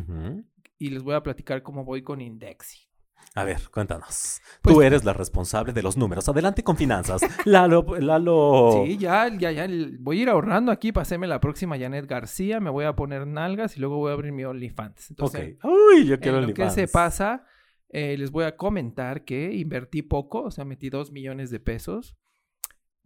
y 0.78 0.90
les 0.90 1.02
voy 1.02 1.14
a 1.14 1.22
platicar 1.22 1.62
cómo 1.62 1.84
voy 1.84 2.02
con 2.02 2.20
Indexi. 2.20 2.88
A 3.34 3.44
ver, 3.44 3.60
cuéntanos. 3.70 4.40
Pues- 4.62 4.74
Tú 4.74 4.82
eres 4.82 5.04
la 5.04 5.12
responsable 5.12 5.72
de 5.72 5.82
los 5.82 5.96
números. 5.96 6.28
Adelante 6.28 6.62
con 6.62 6.76
finanzas. 6.76 7.20
Lalo, 7.46 7.84
Lalo. 8.00 8.84
Sí, 8.86 8.96
ya, 8.96 9.28
ya, 9.36 9.52
ya. 9.52 9.66
Voy 10.00 10.18
a 10.20 10.22
ir 10.22 10.28
ahorrando 10.28 10.72
aquí 10.72 10.92
hacerme 10.96 11.26
la 11.26 11.40
próxima 11.40 11.78
Janet 11.78 12.06
García. 12.06 12.58
Me 12.58 12.70
voy 12.70 12.84
a 12.84 12.96
poner 12.96 13.26
nalgas 13.26 13.76
y 13.76 13.80
luego 13.80 13.96
voy 13.98 14.10
a 14.10 14.14
abrir 14.14 14.32
mi 14.32 14.44
OnlyFans. 14.44 15.10
Ok. 15.10 15.10
Entonces, 15.10 15.58
Uy, 15.62 16.06
yo 16.06 16.18
quiero 16.18 16.38
en 16.38 16.48
lo 16.48 16.54
que 16.54 16.70
se 16.70 16.88
pasa, 16.88 17.44
eh, 17.90 18.16
les 18.18 18.30
voy 18.30 18.44
a 18.44 18.56
comentar 18.56 19.24
que 19.24 19.52
invertí 19.54 20.02
poco, 20.02 20.42
o 20.42 20.50
sea, 20.50 20.64
metí 20.64 20.90
dos 20.90 21.12
millones 21.12 21.50
de 21.50 21.60
pesos. 21.60 22.16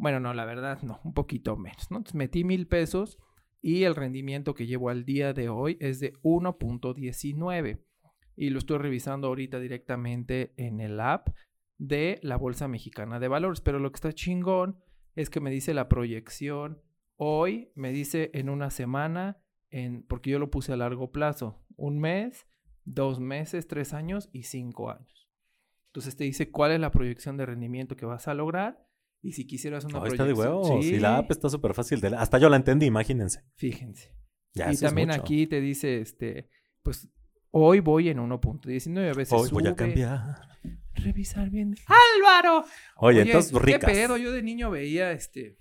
Bueno, 0.03 0.19
no, 0.19 0.35
la 0.35 0.45
verdad, 0.45 0.83
no, 0.83 0.99
un 1.05 1.15
poquito 1.15 1.57
menos, 1.57 1.89
¿no? 1.93 1.99
Entonces, 1.99 2.17
metí 2.17 2.43
mil 2.43 2.67
pesos 2.67 3.21
y 3.61 3.85
el 3.85 3.95
rendimiento 3.95 4.53
que 4.53 4.67
llevo 4.67 4.89
al 4.89 5.05
día 5.05 5.33
de 5.33 5.49
hoy 5.49 5.77
es 5.79 6.01
de 6.01 6.13
1.19. 6.25 7.85
Y 8.35 8.51
lo 8.51 8.59
estoy 8.59 8.79
revisando 8.79 9.29
ahorita 9.29 9.61
directamente 9.61 10.55
en 10.57 10.81
el 10.81 10.99
app 10.99 11.29
de 11.79 12.19
la 12.23 12.37
Bolsa 12.37 12.67
Mexicana 12.67 13.21
de 13.21 13.29
Valores. 13.29 13.61
Pero 13.61 13.79
lo 13.79 13.93
que 13.93 13.95
está 13.99 14.13
chingón 14.13 14.83
es 15.15 15.31
que 15.31 15.39
me 15.39 15.53
dice 15.53 15.73
la 15.73 15.89
proyección 15.89 16.83
hoy, 17.15 17.71
me 17.77 17.93
dice 17.93 18.33
en 18.35 18.49
una 18.49 18.71
semana, 18.71 19.41
en, 19.71 20.03
porque 20.03 20.31
yo 20.31 20.41
lo 20.41 20.51
puse 20.51 20.73
a 20.73 20.77
largo 20.77 21.13
plazo, 21.13 21.65
un 21.77 22.01
mes, 22.01 22.49
dos 22.85 23.21
meses, 23.21 23.69
tres 23.69 23.95
años 23.95 24.31
y 24.33 24.43
cinco 24.43 24.91
años. 24.91 25.31
Entonces 25.91 26.17
te 26.17 26.25
dice 26.25 26.51
cuál 26.51 26.73
es 26.73 26.81
la 26.81 26.91
proyección 26.91 27.37
de 27.37 27.47
rendimiento 27.47 27.95
que 27.97 28.05
vas 28.05 28.27
a 28.27 28.35
lograr 28.35 28.85
y 29.23 29.33
si 29.33 29.47
quisieras 29.47 29.85
una 29.85 30.01
No, 30.01 30.07
está 30.07 30.25
de 30.25 30.35
proyección. 30.35 30.63
huevos. 30.63 30.85
Y 30.85 30.99
la 30.99 31.19
app 31.19 31.31
está 31.31 31.49
súper 31.49 31.73
fácil 31.75 32.01
de. 32.01 32.09
Hasta 32.09 32.39
yo 32.39 32.49
la 32.49 32.57
entendí, 32.57 32.87
imagínense. 32.87 33.45
Fíjense. 33.55 34.15
Ya, 34.55 34.71
y 34.73 34.77
también 34.77 35.11
aquí 35.11 35.47
te 35.47 35.61
dice, 35.61 36.01
este, 36.01 36.51
pues 36.83 37.09
hoy 37.53 37.81
voy 37.81 38.09
en 38.11 38.19
1.19, 38.19 39.11
a 39.11 39.15
veces 39.15 39.33
Hoy 39.33 39.49
voy 39.51 39.67
a 39.67 39.75
cambiar. 39.75 40.43
Revisar 40.95 41.49
bien. 41.49 41.75
¡Álvaro! 41.87 42.65
Oye, 42.97 43.23
entonces 43.23 43.53
¿qué 43.53 43.59
ricas. 43.59 43.91
pedo? 43.91 44.19
Yo 44.19 44.31
de 44.33 44.43
niño 44.43 44.71
veía, 44.71 45.13
este, 45.13 45.57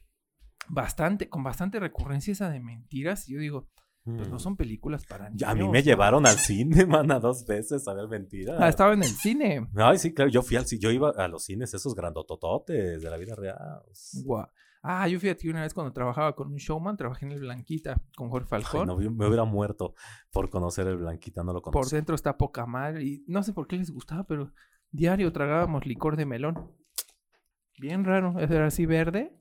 bastante, 0.68 1.30
con 1.30 1.44
bastante 1.44 1.80
recurrencia 1.80 2.34
esa 2.34 2.50
de 2.50 2.60
mentiras 2.60 3.30
y 3.30 3.34
yo 3.36 3.40
digo, 3.40 3.70
pues 4.04 4.30
no 4.30 4.36
Mm. 4.38 4.40
son 4.40 4.58
películas 4.58 5.06
para 5.06 5.30
niños. 5.30 5.48
A 5.48 5.54
mí 5.54 5.68
me 5.68 5.84
llevaron 5.84 6.26
al 6.26 6.36
cine, 6.38 6.86
mana, 6.88 7.20
dos 7.20 7.46
veces 7.46 7.88
a 7.88 7.94
ver 7.94 8.08
mentiras. 8.08 8.58
Ah, 8.60 8.70
estaba 8.70 8.94
en 8.94 9.04
el 9.04 9.10
cine. 9.10 9.68
Ay, 9.76 9.98
sí, 9.98 10.14
claro. 10.14 10.32
Yo 10.32 10.42
fui 10.42 10.58
al 10.58 10.66
cine. 10.66 10.82
Yo 10.82 10.92
iba 10.92 11.10
a 11.12 11.28
los 11.28 11.44
cines, 11.44 11.74
esos 11.74 11.94
grandotototes 11.94 13.02
de 13.02 13.10
la 13.10 13.18
vida 13.18 13.36
real. 13.36 13.84
Guau. 14.24 14.48
Ah, 14.84 15.08
yo 15.08 15.20
fíjate 15.20 15.44
que 15.44 15.50
una 15.52 15.62
vez 15.62 15.76
cuando 15.76 15.94
trabajaba 15.94 16.36
con 16.36 16.48
un 16.48 16.56
showman, 16.58 16.98
trabajé 16.98 17.28
en 17.28 17.34
el 17.34 17.42
Blanquita 17.42 18.02
con 18.16 18.30
Jorge 18.32 18.48
Ay, 18.56 18.64
Falcón. 18.64 18.88
no, 18.88 18.98
me 18.98 19.28
hubiera 19.28 19.44
muerto 19.44 19.94
por 20.32 20.50
conocer 20.50 20.88
el 20.88 20.98
Blanquita, 20.98 21.44
no 21.44 21.54
lo 21.54 21.62
Por 21.62 21.74
conozco. 21.74 21.96
dentro 21.96 22.16
está 22.16 22.36
poca 22.36 22.66
madre 22.66 23.04
y 23.04 23.24
no 23.28 23.44
sé 23.44 23.54
por 23.54 23.68
qué 23.68 23.76
les 23.78 23.92
gustaba, 23.92 24.24
pero 24.24 24.52
diario 24.90 25.32
tragábamos 25.32 25.86
licor 25.86 26.18
de 26.18 26.26
melón. 26.26 26.72
Bien 27.78 28.04
raro, 28.04 28.40
era 28.40 28.66
así 28.66 28.88
verde, 28.88 29.38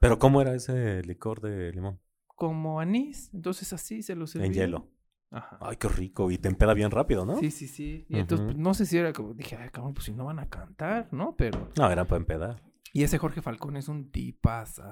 Pero 0.00 0.18
¿cómo 0.18 0.40
era 0.42 0.54
ese 0.56 1.02
licor 1.04 1.40
de 1.40 1.70
limón? 1.72 2.00
Como 2.40 2.80
anís. 2.80 3.28
Entonces 3.34 3.70
así 3.74 4.02
se 4.02 4.14
lo 4.14 4.26
servía. 4.26 4.46
En 4.46 4.54
hielo. 4.54 4.88
Ajá. 5.30 5.58
Ay, 5.60 5.76
qué 5.76 5.88
rico. 5.88 6.30
Y 6.30 6.38
te 6.38 6.48
empeda 6.48 6.72
bien 6.72 6.90
rápido, 6.90 7.26
¿no? 7.26 7.38
Sí, 7.38 7.50
sí, 7.50 7.68
sí. 7.68 8.06
Y 8.08 8.18
entonces, 8.18 8.46
Ujú. 8.46 8.54
pues, 8.54 8.64
no 8.64 8.72
sé 8.72 8.86
si 8.86 8.96
era 8.96 9.12
como, 9.12 9.34
dije, 9.34 9.56
ay, 9.56 9.68
cabrón, 9.68 9.92
pues 9.92 10.06
si 10.06 10.14
no 10.14 10.24
van 10.24 10.38
a 10.38 10.48
cantar, 10.48 11.12
¿no? 11.12 11.36
Pero. 11.36 11.68
No, 11.76 11.90
era 11.90 12.06
para 12.06 12.16
empedar. 12.16 12.62
Y 12.94 13.02
ese 13.02 13.18
Jorge 13.18 13.42
Falcón 13.42 13.76
es 13.76 13.88
un 13.88 14.10
tipazo. 14.10 14.82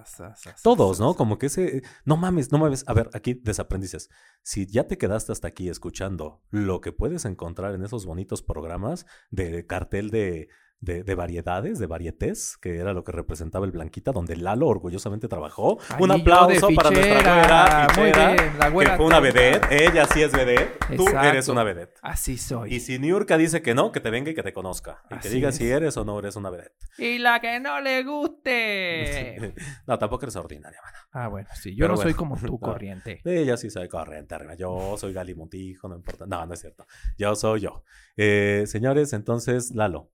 Todos, 0.63 1.01
¿no? 1.01 1.15
Como 1.15 1.39
que 1.39 1.47
ese... 1.47 1.83
No 2.05 2.19
mames, 2.19 2.53
no 2.53 2.59
mames. 2.59 2.85
A 2.87 2.93
ver, 2.93 3.09
aquí 3.15 3.33
desaprendices. 3.35 4.11
Si 4.43 4.67
ya 4.67 4.87
te 4.87 4.99
quedaste 4.99 5.33
hasta 5.33 5.49
aquí 5.49 5.71
escuchando 5.71 6.45
lo 6.51 6.81
que 6.83 6.93
puedes 6.93 7.25
encontrar 7.25 7.75
en 7.75 7.83
esos 7.83 8.05
bonitos 8.05 8.43
programas 8.43 9.07
de 9.31 9.67
cartel 9.67 10.11
de, 10.11 10.49
de, 10.81 11.03
de 11.03 11.15
variedades, 11.15 11.79
de 11.79 11.87
varietés, 11.87 12.57
que 12.57 12.77
era 12.77 12.93
lo 12.93 13.03
que 13.03 13.13
representaba 13.13 13.67
el 13.67 13.73
Blanquita, 13.73 14.13
donde 14.13 14.37
Lalo 14.37 14.69
orgullosamente 14.69 15.27
trabajó. 15.29 15.79
Un 15.99 16.11
aplauso 16.13 16.69
para 16.75 16.91
nuestra 16.91 17.35
güera, 17.35 17.89
fichera, 17.91 18.33
bien, 18.33 18.59
la 18.59 18.67
que 18.67 18.73
güera 18.73 18.97
fue 18.97 19.07
una 19.07 19.21
vedette. 19.21 19.67
Ella 19.71 20.07
sí 20.07 20.23
es 20.23 20.33
vedette. 20.33 20.97
Tú 20.97 21.09
eres 21.09 21.49
una 21.49 21.65
vedette. 21.65 21.99
Así 22.03 22.39
soy. 22.39 22.75
Y 22.75 22.81
si 22.81 22.99
Niurka 22.99 23.37
dice 23.37 23.61
que 23.61 23.75
no, 23.75 23.91
que 23.91 24.01
te 24.01 24.11
venga 24.11 24.31
y 24.31 24.35
que 24.35 24.43
te 24.43 24.53
conozca. 24.53 25.03
Y 25.11 25.19
que 25.19 25.29
diga 25.29 25.49
es. 25.49 25.57
si 25.57 25.69
eres 25.69 25.97
o 25.97 26.05
no 26.05 26.19
eres 26.19 26.37
una 26.37 26.51
vedette. 26.51 26.77
Y 26.97 27.19
la 27.19 27.41
que 27.41 27.59
no 27.59 27.81
le 27.81 28.05
guste. 28.05 29.55
no, 29.87 29.99
tampoco 29.99 30.25
eres 30.27 30.37
ordinaria, 30.37 30.79
mana. 30.83 30.99
ah, 31.13 31.29
bueno, 31.29 31.49
sí. 31.55 31.75
Yo 31.75 31.85
Pero 31.85 31.97
no 31.97 32.03
soy 32.03 32.15
como 32.15 32.37
tú, 32.37 32.47
no. 32.53 32.59
corriente. 32.59 33.21
Ella 33.25 33.57
sí 33.57 33.69
soy 33.71 33.89
corriente, 33.89 34.35
arriba. 34.35 34.55
Yo 34.55 34.97
soy 34.97 35.13
Gali 35.13 35.35
Montijo, 35.35 35.89
no 35.89 35.97
importa. 35.97 36.25
No, 36.27 36.47
no 36.47 36.55
es 36.55 36.61
cierto. 36.61 36.87
Yo 37.17 37.35
soy 37.35 37.61
yo. 37.61 37.83
Eh, 38.17 38.65
señores, 38.67 39.13
entonces, 39.13 39.73
Lalo. 39.75 40.11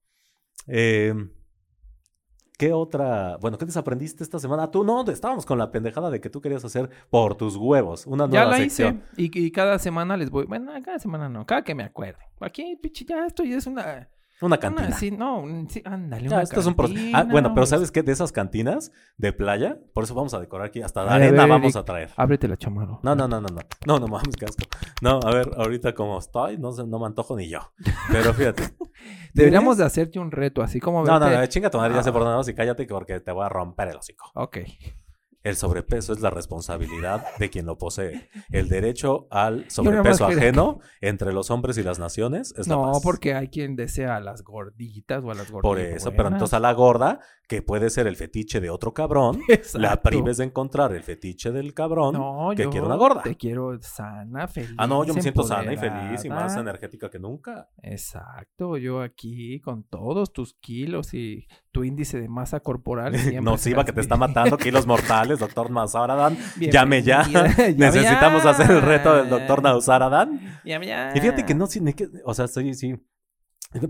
Eh, 0.67 1.13
¿Qué 2.57 2.71
otra? 2.71 3.37
Bueno, 3.41 3.57
¿qué 3.57 3.65
desaprendiste 3.65 4.23
esta 4.23 4.39
semana? 4.39 4.71
Tú 4.71 4.85
no, 4.85 5.03
estábamos 5.09 5.45
con 5.45 5.57
la 5.57 5.71
pendejada 5.71 6.09
de 6.09 6.21
que 6.21 6.29
tú 6.29 6.39
querías 6.39 6.63
hacer 6.63 6.89
por 7.09 7.35
tus 7.35 7.57
huevos 7.57 8.07
una 8.07 8.25
Ya 8.29 8.45
nueva 8.45 8.51
la 8.51 8.57
sección. 8.57 9.03
hice. 9.17 9.39
Y, 9.41 9.45
y 9.47 9.51
cada 9.51 9.77
semana 9.77 10.15
les 10.15 10.29
voy. 10.29 10.45
Bueno, 10.45 10.71
cada 10.83 10.97
semana 10.99 11.27
no. 11.27 11.45
Cada 11.45 11.63
que 11.65 11.75
me 11.75 11.83
acuerde. 11.83 12.19
Aquí, 12.39 12.77
pinche, 12.81 13.03
ya 13.03 13.25
esto 13.25 13.43
ya 13.43 13.57
es 13.57 13.67
una. 13.67 14.07
Una 14.41 14.47
una 14.47 14.57
cantina. 14.57 14.91
sí, 14.91 15.11
no, 15.11 15.45
sí, 15.69 15.81
ándale. 15.85 16.27
Ya, 16.29 16.35
una 16.35 16.43
esto 16.43 16.59
es 16.59 16.65
un 16.65 16.75
proceso. 16.75 16.99
Ah, 17.09 17.19
cantina, 17.19 17.31
bueno, 17.31 17.53
pero 17.53 17.65
¿sabes 17.65 17.89
qué? 17.91 18.03
De 18.03 18.11
esas 18.11 18.33
cantinas 18.33 18.91
de 19.17 19.31
playa, 19.33 19.77
por 19.93 20.03
eso 20.03 20.13
vamos 20.13 20.33
a 20.33 20.39
decorar 20.41 20.67
aquí. 20.67 20.81
Hasta 20.81 21.03
la 21.05 21.11
A 21.15 21.17
ver, 21.17 21.29
arena 21.29 21.43
Eric. 21.43 21.51
vamos 21.53 21.75
a 21.77 21.83
traer. 21.85 22.11
Ábrete 22.17 22.47
la 22.49 22.57
chamarra. 22.57 22.99
No, 23.01 23.15
no, 23.15 23.27
no, 23.29 23.41
no, 23.41 23.47
no. 23.47 23.61
No, 23.85 23.99
no 23.99 24.07
mames, 24.07 24.35
qué 24.37 24.45
asco. 24.45 24.63
No, 25.01 25.19
a 25.23 25.33
ver, 25.33 25.51
ahorita 25.57 25.93
como 25.95 26.19
estoy, 26.19 26.57
no, 26.57 26.71
no 26.71 26.99
me 26.99 27.05
antojo 27.05 27.35
ni 27.37 27.49
yo. 27.49 27.59
Pero 28.11 28.33
fíjate. 28.33 28.63
Deberíamos 29.33 29.77
de 29.77 29.85
hacerte 29.85 30.19
un 30.19 30.31
reto, 30.31 30.61
así 30.61 30.79
como 30.79 31.03
No, 31.03 31.19
no, 31.19 31.25
verte- 31.25 31.39
no, 31.41 31.45
chinga 31.47 31.69
tu 31.69 31.77
madre, 31.77 31.93
ya 31.95 32.03
sé 32.03 32.09
Ah. 32.09 32.13
por 32.13 32.21
dónde 32.21 32.31
vamos 32.33 32.47
y 32.49 32.53
cállate 32.53 32.85
porque 32.85 33.19
te 33.19 33.31
voy 33.31 33.45
a 33.45 33.49
romper 33.49 33.89
el 33.89 33.97
hocico. 33.97 34.31
Ok. 34.35 34.57
El 35.45 35.55
sobrepeso 35.57 36.11
es 36.11 36.21
la 36.21 36.31
responsabilidad 36.31 37.23
de 37.37 37.51
quien 37.51 37.67
lo 37.67 37.77
posee. 37.77 38.29
El 38.49 38.67
derecho 38.67 39.27
al 39.29 39.69
sobrepeso 39.69 40.25
ajeno 40.25 40.79
entre 41.01 41.31
los 41.33 41.51
hombres 41.51 41.77
y 41.77 41.83
las 41.83 41.99
naciones 41.99 42.51
es 42.57 42.67
la 42.67 42.75
No, 42.75 42.93
paz. 42.93 43.01
porque 43.03 43.35
hay 43.35 43.49
quien 43.49 43.75
desea 43.75 44.15
a 44.15 44.19
las 44.19 44.43
gorditas 44.43 45.23
o 45.23 45.29
a 45.29 45.35
las 45.35 45.51
gorditas. 45.51 45.61
Por 45.61 45.79
eso, 45.79 46.11
pero 46.13 46.29
entonces 46.29 46.55
a 46.55 46.59
la 46.59 46.73
gorda, 46.73 47.19
que 47.47 47.61
puede 47.61 47.91
ser 47.91 48.07
el 48.07 48.15
fetiche 48.15 48.59
de 48.59 48.71
otro 48.71 48.95
cabrón, 48.95 49.39
la 49.75 50.01
prives 50.01 50.37
de 50.37 50.45
encontrar 50.45 50.93
el 50.95 51.03
fetiche 51.03 51.51
del 51.51 51.75
cabrón 51.75 52.13
No, 52.13 52.49
que 52.55 52.63
yo 52.63 52.71
quiere 52.71 52.87
una 52.87 52.95
gorda. 52.95 53.21
Te 53.21 53.37
quiero 53.37 53.79
sana, 53.83 54.47
feliz. 54.47 54.73
Ah, 54.79 54.87
no, 54.87 55.03
yo 55.05 55.13
me 55.13 55.21
siento 55.21 55.43
sana 55.43 55.71
y 55.71 55.77
feliz 55.77 56.25
y 56.25 56.29
más 56.29 56.57
energética 56.57 57.07
que 57.11 57.19
nunca. 57.19 57.69
Exacto, 57.83 58.77
yo 58.77 58.99
aquí 59.01 59.59
con 59.61 59.83
todos 59.83 60.33
tus 60.33 60.55
kilos 60.55 61.13
y 61.13 61.45
tu 61.75 61.83
índice 61.83 62.21
de 62.21 62.29
masa 62.29 62.61
corporal. 62.61 63.11
siempre 63.19 63.41
Nociva 63.41 63.81
serás 63.81 63.85
que 63.85 63.91
te 63.91 63.99
está 63.99 64.15
matando, 64.15 64.57
kilos 64.57 64.87
mortales, 64.93 65.39
doctor 65.39 65.69
Mazaradan. 65.69 66.37
Llame 66.57 67.03
ya. 67.03 67.27
Necesitamos 67.77 68.45
ya. 68.45 68.51
hacer 68.51 68.71
el 68.71 68.81
reto 68.81 69.13
del 69.13 69.29
doctor 69.29 69.61
Nausaradan. 69.61 70.61
Llame 70.63 70.87
ya. 70.87 71.11
Y 71.13 71.19
fíjate 71.19 71.43
que 71.43 71.53
no, 71.53 71.67
sí, 71.67 71.83
o 72.23 72.33
sea, 72.33 72.47
sí, 72.47 72.73
sí. 72.75 72.95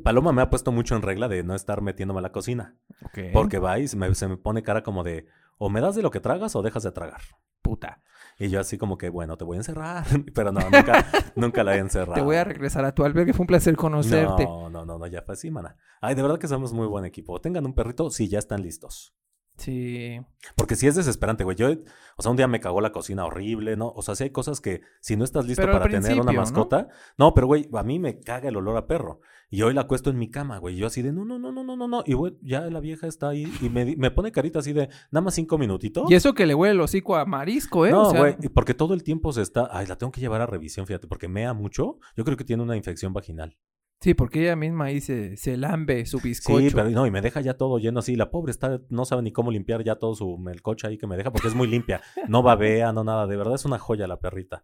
Paloma 0.04 0.32
me 0.32 0.42
ha 0.42 0.50
puesto 0.50 0.72
mucho 0.72 0.96
en 0.96 1.04
regla 1.04 1.28
de 1.28 1.44
no 1.44 1.54
estar 1.54 1.84
metiéndome 1.84 2.22
a 2.22 2.24
la 2.24 2.32
cocina. 2.32 2.76
Ok, 3.04 3.20
Porque 3.32 3.60
va 3.60 3.78
y 3.78 3.88
se 3.88 3.98
me, 3.98 4.16
se 4.16 4.28
me 4.28 4.38
pone 4.38 4.64
cara 4.64 4.82
como 4.82 5.04
de, 5.04 5.28
o 5.60 5.70
me 5.70 5.80
das 5.80 5.94
de 5.94 6.02
lo 6.02 6.10
que 6.10 6.20
tragas 6.20 6.56
o 6.56 6.64
dejas 6.64 6.82
de 6.82 6.92
tragar. 6.92 7.22
puta. 7.62 8.02
Y 8.38 8.50
yo 8.50 8.60
así 8.60 8.78
como 8.78 8.98
que, 8.98 9.10
bueno, 9.10 9.38
te 9.38 9.46
voy 9.46 9.56
a 9.56 9.60
encerrar. 9.60 10.06
Pero 10.34 10.52
no, 10.52 10.62
nunca, 10.62 11.06
nunca 11.36 11.64
la 11.64 11.76
he 11.76 11.80
encerrado. 11.80 12.16
Te 12.16 12.22
voy 12.22 12.36
a 12.36 12.44
regresar 12.44 12.84
a 12.86 12.94
tu 12.94 13.04
albergue. 13.04 13.34
Fue 13.34 13.44
un 13.44 13.48
placer 13.48 13.76
conocerte. 13.76 14.44
No, 14.44 14.70
no, 14.70 14.86
no, 14.86 14.98
no, 14.98 15.08
ya 15.08 15.22
fue 15.22 15.34
así, 15.34 15.50
mana. 15.50 15.78
Ay, 16.02 16.16
de 16.16 16.22
verdad 16.22 16.38
que 16.38 16.48
somos 16.48 16.74
muy 16.74 16.88
buen 16.88 17.06
equipo. 17.06 17.40
Tengan 17.40 17.66
un 17.66 17.74
perrito 17.74 18.10
si 18.10 18.28
ya 18.28 18.40
están 18.40 18.62
listos. 18.62 19.16
Sí. 19.58 20.20
Porque 20.56 20.76
sí 20.76 20.88
es 20.88 20.96
desesperante, 20.96 21.44
güey. 21.44 21.56
Yo, 21.56 21.70
o 22.18 22.22
sea, 22.22 22.32
un 22.32 22.38
día 22.38 22.48
me 22.48 22.60
cagó 22.60 22.82
la 22.82 22.92
cocina 22.92 23.26
horrible, 23.26 23.78
¿no? 23.78 23.92
O 23.96 24.02
sea, 24.02 24.16
sí 24.16 24.26
hay 24.26 24.30
cosas 24.30 24.62
que 24.62 24.82
si 25.00 25.16
no 25.16 25.24
estás 25.24 25.46
listo 25.46 25.62
Pero 25.64 25.74
para 25.74 25.90
tener 25.90 26.20
una 26.20 26.32
mascota. 26.32 26.90
¿no? 27.18 27.34
pero 27.34 27.48
güey, 27.48 27.70
a 27.74 27.84
mí 27.84 28.00
me 28.00 28.20
caga 28.20 28.50
el 28.50 28.58
olor 28.58 28.78
a 28.78 28.88
perro. 28.88 29.22
Y 29.50 29.62
hoy 29.62 29.74
la 29.74 29.82
acuesto 29.82 30.10
en 30.10 30.18
mi 30.18 30.30
cama, 30.30 30.58
güey. 30.58 30.76
Yo 30.76 30.88
así 30.88 31.02
de, 31.02 31.14
no, 31.14 31.24
no, 31.24 31.40
no, 31.40 31.52
no, 31.52 31.64
no, 31.64 31.78
no, 31.78 31.88
no. 31.88 32.04
Y 32.06 32.14
güey, 32.14 32.38
ya 32.42 32.62
la 32.62 32.80
vieja 32.80 33.08
está 33.08 33.30
ahí 33.30 33.52
y 33.62 33.70
me, 33.70 33.96
me 33.96 34.12
pone 34.12 34.32
carita 34.32 34.60
así 34.60 34.74
de, 34.74 34.90
nada 35.12 35.24
más 35.24 35.36
cinco 35.36 35.58
minutitos. 35.58 36.10
Y 36.10 36.16
eso 36.16 36.34
que 36.34 36.46
le 36.46 36.56
huele 36.56 36.74
el 36.74 36.82
hocico 36.82 37.16
a 37.16 37.26
marisco, 37.26 37.86
¿eh? 37.86 37.92
No, 37.92 38.04
O 38.04 38.12
sea, 38.12 38.20
güey, 38.20 38.36
porque 38.54 38.74
todo 38.74 38.94
el 38.94 39.04
tiempo 39.04 39.32
se 39.32 39.42
está. 39.42 39.70
Ay, 39.72 39.88
la 39.88 39.98
tengo 39.98 40.12
que 40.12 40.20
llevar 40.20 40.42
a 40.42 40.46
revisión, 40.46 40.86
fíjate, 40.86 41.08
porque 41.08 41.28
mea 41.28 41.54
mucho. 41.54 42.00
Yo 42.18 42.26
creo 42.26 42.38
que 42.38 42.44
tiene 42.44 42.64
una 42.64 42.76
infección 42.76 43.14
vaginal. 43.14 43.56
Sí, 44.02 44.14
porque 44.14 44.42
ella 44.44 44.56
misma 44.56 44.86
ahí 44.86 45.02
se, 45.02 45.36
se 45.38 45.58
lambe 45.58 46.06
su 46.06 46.20
bizcocho. 46.20 46.60
Sí, 46.60 46.70
pero 46.76 46.90
no, 46.90 47.08
y 47.08 47.12
me 47.12 47.22
deja 47.22 47.42
ya 47.42 47.56
todo 47.56 47.80
lleno 47.80 48.00
así. 48.00 48.16
La 48.16 48.30
pobre 48.30 48.52
está, 48.52 48.82
no 48.90 49.06
sabe 49.06 49.24
ni 49.24 49.32
cómo 49.32 49.52
limpiar 49.52 49.84
ya 49.84 49.96
todo 49.96 50.14
su 50.16 50.38
melcocha 50.38 50.90
ahí 50.90 50.98
que 50.98 51.08
me 51.08 51.18
deja 51.18 51.32
porque 51.32 51.48
es 51.48 51.56
muy 51.56 51.68
limpia. 51.68 52.02
No 52.28 52.44
babea, 52.44 52.92
no 52.94 53.04
nada. 53.04 53.26
De 53.26 53.38
verdad 53.38 53.56
es 53.56 53.66
una 53.66 53.80
joya 53.80 54.08
la 54.08 54.20
perrita. 54.20 54.64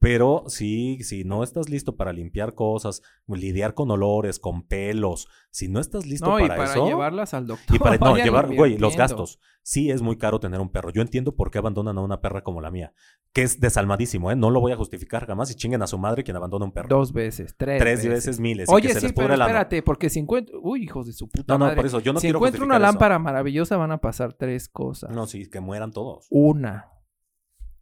Pero 0.00 0.44
sí, 0.46 0.98
si 1.02 1.24
no 1.24 1.42
estás 1.42 1.68
listo 1.68 1.94
para 1.94 2.14
limpiar 2.14 2.54
cosas, 2.54 3.02
lidiar 3.28 3.74
con 3.74 3.90
olores, 3.90 4.38
con 4.38 4.66
pelos, 4.66 5.28
si 5.50 5.68
no 5.68 5.78
estás 5.78 6.06
listo 6.06 6.26
no, 6.26 6.38
y 6.38 6.42
para, 6.48 6.56
para 6.56 6.70
eso. 6.70 6.86
llevarlas 6.86 7.34
al 7.34 7.46
doctor. 7.46 7.76
Y 7.76 7.78
para 7.78 7.98
no, 8.00 8.16
llevar, 8.16 8.52
güey, 8.54 8.78
los 8.78 8.96
gastos. 8.96 9.38
Sí 9.62 9.90
es 9.90 10.00
muy 10.00 10.16
caro 10.16 10.40
tener 10.40 10.58
un 10.58 10.70
perro. 10.70 10.88
Yo 10.88 11.02
entiendo 11.02 11.36
por 11.36 11.50
qué 11.50 11.58
abandonan 11.58 11.98
a 11.98 12.00
una 12.00 12.22
perra 12.22 12.42
como 12.42 12.62
la 12.62 12.70
mía, 12.70 12.94
que 13.34 13.42
es 13.42 13.60
desalmadísimo, 13.60 14.30
¿eh? 14.30 14.36
No 14.36 14.48
lo 14.48 14.60
voy 14.60 14.72
a 14.72 14.76
justificar 14.76 15.26
jamás 15.26 15.50
y 15.50 15.54
chinguen 15.54 15.82
a 15.82 15.86
su 15.86 15.98
madre 15.98 16.24
quien 16.24 16.34
abandona 16.34 16.64
un 16.64 16.72
perro. 16.72 16.88
Dos 16.88 17.12
veces, 17.12 17.54
tres, 17.58 17.78
Tres 17.78 18.08
veces, 18.08 18.40
miles. 18.40 18.70
Oye, 18.70 18.94
sí, 18.98 19.08
pero 19.14 19.34
espérate, 19.34 19.82
porque 19.82 20.08
si 20.08 20.18
encuentro... 20.20 20.58
Uy, 20.62 20.82
hijos 20.82 21.08
de 21.08 21.12
su 21.12 21.28
puta 21.28 21.52
No, 21.52 21.58
no, 21.58 21.64
madre. 21.66 21.76
por 21.76 21.84
eso 21.84 22.00
yo 22.00 22.14
no 22.14 22.20
si 22.20 22.28
quiero 22.28 22.38
encuentro 22.38 22.64
una 22.64 22.76
eso. 22.76 22.82
lámpara 22.82 23.18
maravillosa 23.18 23.76
van 23.76 23.92
a 23.92 23.98
pasar 23.98 24.32
tres 24.32 24.70
cosas. 24.70 25.10
No, 25.10 25.26
sí, 25.26 25.50
que 25.50 25.60
mueran 25.60 25.92
todos. 25.92 26.26
Una, 26.30 26.88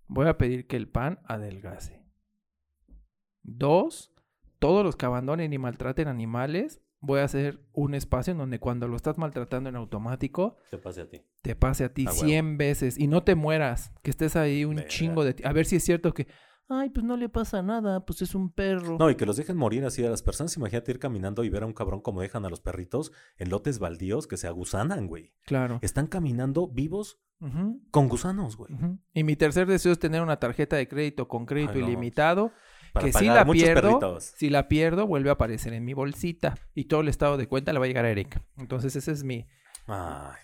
voy 0.08 0.26
a 0.26 0.36
pedir 0.36 0.66
que 0.66 0.74
el 0.76 0.88
pan 0.88 1.20
adelgace. 1.26 1.97
Dos, 3.56 4.12
todos 4.58 4.84
los 4.84 4.96
que 4.96 5.06
abandonen 5.06 5.52
y 5.52 5.58
maltraten 5.58 6.08
animales, 6.08 6.80
voy 7.00 7.20
a 7.20 7.24
hacer 7.24 7.60
un 7.72 7.94
espacio 7.94 8.32
en 8.32 8.38
donde 8.38 8.58
cuando 8.58 8.88
lo 8.88 8.96
estás 8.96 9.18
maltratando 9.18 9.68
en 9.68 9.76
automático, 9.76 10.56
Te 10.70 10.78
pase 10.78 11.02
a 11.02 11.08
ti. 11.08 11.22
te 11.42 11.54
pase 11.54 11.84
a 11.84 11.94
ti 11.94 12.04
Ah, 12.06 12.10
huevo. 12.12 12.24
100 12.26 12.58
veces 12.58 12.98
y 12.98 13.06
no 13.06 13.22
te 13.22 13.34
mueras, 13.36 13.92
que 14.02 14.10
estés 14.10 14.34
ahí 14.36 14.64
un 14.64 14.76
Verga. 14.76 14.88
chingo 14.90 15.24
de 15.24 15.34
ti. 15.34 15.42
A 15.46 15.52
ver 15.52 15.64
si 15.66 15.76
es 15.76 15.84
cierto 15.84 16.12
que, 16.12 16.26
ay, 16.68 16.90
pues 16.90 17.06
no 17.06 17.16
le 17.16 17.28
pasa 17.28 17.62
nada, 17.62 18.04
pues 18.04 18.20
es 18.22 18.34
un 18.34 18.50
perro. 18.50 18.98
No, 18.98 19.08
y 19.10 19.14
que 19.14 19.26
los 19.26 19.36
dejen 19.36 19.56
morir 19.56 19.84
así 19.84 20.04
a 20.04 20.10
las 20.10 20.22
personas. 20.22 20.56
Imagínate 20.56 20.90
ir 20.90 20.98
caminando 20.98 21.44
y 21.44 21.48
ver 21.50 21.62
a 21.62 21.66
un 21.66 21.72
cabrón 21.72 22.00
como 22.00 22.20
dejan 22.20 22.44
a 22.44 22.50
los 22.50 22.60
perritos 22.60 23.12
en 23.38 23.48
lotes 23.50 23.78
baldíos 23.78 24.26
que 24.26 24.36
se 24.36 24.48
agusanan, 24.48 25.06
güey. 25.06 25.32
Claro. 25.46 25.78
Están 25.82 26.08
caminando 26.08 26.66
vivos 26.66 27.20
con 27.92 28.08
gusanos, 28.08 28.56
güey. 28.56 28.72
Y 29.14 29.22
mi 29.22 29.36
tercer 29.36 29.68
deseo 29.68 29.92
es 29.92 30.00
tener 30.00 30.20
una 30.22 30.40
tarjeta 30.40 30.74
de 30.74 30.88
crédito 30.88 31.28
con 31.28 31.46
crédito 31.46 31.74
Ay, 31.76 31.82
no. 31.82 31.86
ilimitado. 31.86 32.50
Para 32.92 33.06
que 33.06 33.12
si 33.12 33.26
la 33.26 33.44
pierdo, 33.44 33.98
perritos. 34.00 34.32
si 34.36 34.50
la 34.50 34.68
pierdo, 34.68 35.06
vuelve 35.06 35.30
a 35.30 35.34
aparecer 35.34 35.72
en 35.72 35.84
mi 35.84 35.94
bolsita. 35.94 36.54
Y 36.74 36.84
todo 36.84 37.00
el 37.00 37.08
estado 37.08 37.36
de 37.36 37.46
cuenta 37.48 37.72
le 37.72 37.78
va 37.78 37.84
a 37.84 37.88
llegar 37.88 38.04
a 38.04 38.10
Erika. 38.10 38.42
Entonces 38.56 38.94
ese 38.96 39.12
es 39.12 39.24
mi, 39.24 39.46
Ay, 39.86 40.36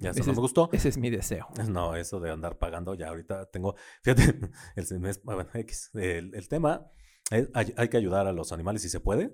ya 0.00 0.10
eso 0.10 0.20
ese 0.20 0.26
no 0.28 0.32
es- 0.32 0.36
me 0.38 0.40
gustó. 0.42 0.68
ese 0.72 0.88
es 0.88 0.98
mi 0.98 1.10
deseo. 1.10 1.46
No, 1.68 1.94
eso 1.96 2.20
de 2.20 2.30
andar 2.30 2.58
pagando, 2.58 2.94
ya 2.94 3.08
ahorita 3.08 3.46
tengo, 3.50 3.74
fíjate, 4.02 4.22
el, 4.76 4.86
semestre- 4.86 5.22
bueno, 5.24 5.46
X, 5.54 5.90
el, 5.94 6.34
el 6.34 6.48
tema, 6.48 6.86
es, 7.30 7.48
hay, 7.54 7.72
hay 7.76 7.88
que 7.88 7.96
ayudar 7.96 8.26
a 8.26 8.32
los 8.32 8.52
animales 8.52 8.82
si 8.82 8.88
se 8.88 9.00
puede. 9.00 9.30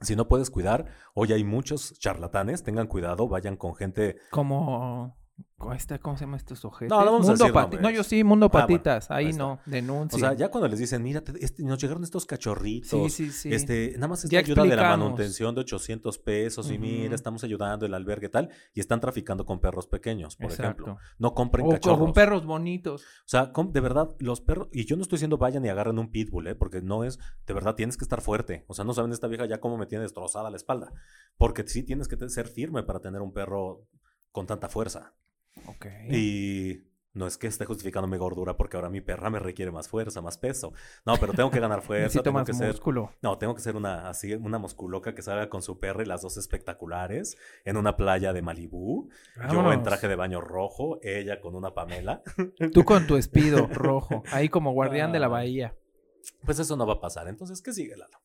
Si 0.00 0.16
no 0.16 0.26
puedes 0.28 0.50
cuidar, 0.50 0.86
hoy 1.14 1.32
hay 1.32 1.44
muchos 1.44 1.96
charlatanes, 1.98 2.62
tengan 2.64 2.88
cuidado, 2.88 3.28
vayan 3.28 3.56
con 3.56 3.74
gente. 3.76 4.16
Como... 4.30 5.16
¿cómo 5.56 5.72
está- 5.72 5.98
¿Cómo 5.98 6.16
se 6.16 6.24
llama 6.24 6.36
estos 6.36 6.64
ojetes? 6.64 6.90
No, 6.90 7.04
no 7.04 7.12
vamos 7.12 7.28
a 7.28 7.32
decir 7.32 7.52
nombres. 7.54 7.80
No, 7.82 7.90
yo 7.90 8.04
sí, 8.04 8.22
Mundo 8.22 8.46
Ah, 8.46 8.50
Patitas. 8.50 9.10
ahí 9.10 9.24
ahí 9.26 9.30
está. 9.30 9.42
no, 9.42 9.60
denuncia. 9.66 10.16
O 10.16 10.20
sea, 10.20 10.32
ya 10.34 10.50
cuando 10.50 10.68
les 10.68 10.78
dicen, 10.78 11.02
mira, 11.02 11.22
te- 11.22 11.42
este, 11.42 11.62
nos 11.64 11.78
llegaron 11.80 12.02
estos 12.04 12.26
cachorritos. 12.26 12.90
Sí, 12.90 13.08
sí, 13.10 13.30
sí. 13.30 13.52
Este, 13.54 13.92
nada 13.94 14.08
más 14.08 14.24
es 14.24 14.30
Ya 14.30 14.40
la 14.40 14.44
ayuda 14.44 14.62
de 14.64 14.76
la 14.76 14.96
manutención 14.96 15.54
de 15.54 15.62
800 15.62 16.18
pesos 16.18 16.70
y 16.70 16.78
mira, 16.78 17.14
estamos 17.14 17.42
ayudando 17.44 17.86
el 17.86 17.94
albergue 17.94 18.26
y 18.26 18.30
tal, 18.30 18.50
y 18.74 18.80
están 18.80 19.00
traficando 19.00 19.46
con 19.46 19.60
perros 19.60 19.86
pequeños, 19.86 20.36
por 20.36 20.52
ejemplo. 20.52 20.98
No 21.18 21.34
compren 21.34 21.66
O 21.66 21.70
cachorros. 21.70 21.98
con 21.98 22.12
perros 22.12 22.44
bonitos. 22.44 23.02
O 23.02 23.06
sea, 23.28 23.50
de 23.70 23.80
verdad, 23.80 24.10
los 24.18 24.40
perros, 24.40 24.68
y 24.72 24.84
yo 24.84 24.96
no 24.96 25.02
estoy 25.02 25.16
diciendo 25.16 25.38
vayan 25.38 25.64
y 25.64 25.68
agarren 25.68 25.98
un 25.98 26.10
pitbull, 26.10 26.46
¿eh? 26.48 26.54
Porque 26.54 26.82
no 26.82 27.04
es, 27.04 27.18
de 27.46 27.54
verdad, 27.54 27.74
tienes 27.74 27.96
que 27.96 28.04
estar 28.04 28.20
fuerte. 28.20 28.64
O 28.68 28.74
sea, 28.74 28.84
no 28.84 28.92
saben 28.92 29.12
esta 29.12 29.28
vieja 29.28 29.46
ya 29.46 29.60
cómo 29.60 29.78
me 29.78 29.86
tiene 29.86 30.02
destrozada 30.02 30.50
la 30.50 30.56
espalda. 30.56 30.92
Porque 31.38 31.66
sí 31.66 31.82
tienes 31.82 32.06
que 32.08 32.28
ser 32.28 32.48
firme 32.48 32.82
para 32.82 33.00
tener 33.00 33.22
un 33.22 33.32
perro 33.32 33.86
con 34.30 34.46
tanta 34.46 34.68
fuerza. 34.68 35.14
Ok. 35.66 35.86
Y 36.10 36.84
no 37.12 37.28
es 37.28 37.38
que 37.38 37.46
esté 37.46 37.64
justificando 37.64 38.08
mi 38.08 38.16
gordura 38.16 38.56
porque 38.56 38.76
ahora 38.76 38.90
mi 38.90 39.00
perra 39.00 39.30
me 39.30 39.38
requiere 39.38 39.70
más 39.70 39.88
fuerza, 39.88 40.20
más 40.20 40.36
peso. 40.36 40.72
No, 41.06 41.16
pero 41.16 41.32
tengo 41.32 41.50
que 41.50 41.60
ganar 41.60 41.80
fuerza, 41.82 42.22
tengo 42.22 42.38
más 42.38 42.46
que 42.46 42.54
ser... 42.54 42.68
músculo. 42.68 43.12
No, 43.22 43.38
tengo 43.38 43.54
que 43.54 43.60
ser 43.62 43.76
una 43.76 44.08
así, 44.08 44.34
una 44.34 44.58
musculoca 44.58 45.14
que 45.14 45.22
salga 45.22 45.48
con 45.48 45.62
su 45.62 45.78
perra 45.78 46.02
y 46.02 46.06
las 46.06 46.22
dos 46.22 46.36
espectaculares 46.36 47.36
en 47.64 47.76
una 47.76 47.96
playa 47.96 48.32
de 48.32 48.42
Malibú. 48.42 49.08
Yo 49.52 49.72
en 49.72 49.82
traje 49.84 50.08
de 50.08 50.16
baño 50.16 50.40
rojo, 50.40 50.98
ella 51.02 51.40
con 51.40 51.54
una 51.54 51.72
Pamela. 51.72 52.22
Tú 52.74 52.84
con 52.84 53.06
tu 53.06 53.16
espido 53.16 53.66
rojo, 53.72 54.24
ahí 54.32 54.48
como 54.48 54.72
guardián 54.72 55.12
de 55.12 55.20
la 55.20 55.26
Ah. 55.26 55.30
bahía. 55.30 55.76
Pues 56.44 56.58
eso 56.58 56.76
no 56.76 56.86
va 56.86 56.94
a 56.94 57.00
pasar. 57.00 57.28
Entonces, 57.28 57.60
¿qué 57.62 57.72
sigue, 57.72 57.96
Lalo? 57.96 58.18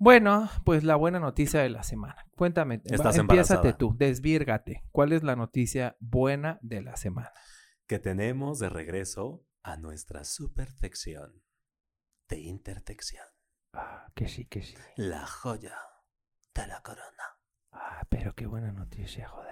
Bueno, 0.00 0.48
pues 0.64 0.84
la 0.84 0.94
buena 0.94 1.18
noticia 1.18 1.60
de 1.60 1.70
la 1.70 1.82
semana. 1.82 2.24
Cuéntame, 2.36 2.80
Estás 2.84 3.18
empiézate 3.18 3.72
tú, 3.72 3.96
desvírgate. 3.96 4.84
¿Cuál 4.92 5.12
es 5.12 5.24
la 5.24 5.34
noticia 5.34 5.96
buena 5.98 6.60
de 6.62 6.82
la 6.82 6.96
semana? 6.96 7.32
Que 7.88 7.98
tenemos 7.98 8.60
de 8.60 8.68
regreso 8.68 9.44
a 9.64 9.76
nuestra 9.76 10.22
super 10.22 10.70
sección 10.70 11.42
de 12.28 12.38
intertección. 12.38 13.24
Ah, 13.72 14.06
que 14.14 14.28
sí, 14.28 14.44
que 14.44 14.62
sí. 14.62 14.76
La 14.94 15.26
joya 15.26 15.76
de 16.54 16.66
la 16.68 16.80
corona. 16.82 17.40
Ah, 17.72 18.06
pero 18.08 18.36
qué 18.36 18.46
buena 18.46 18.70
noticia, 18.70 19.28
joder. 19.28 19.47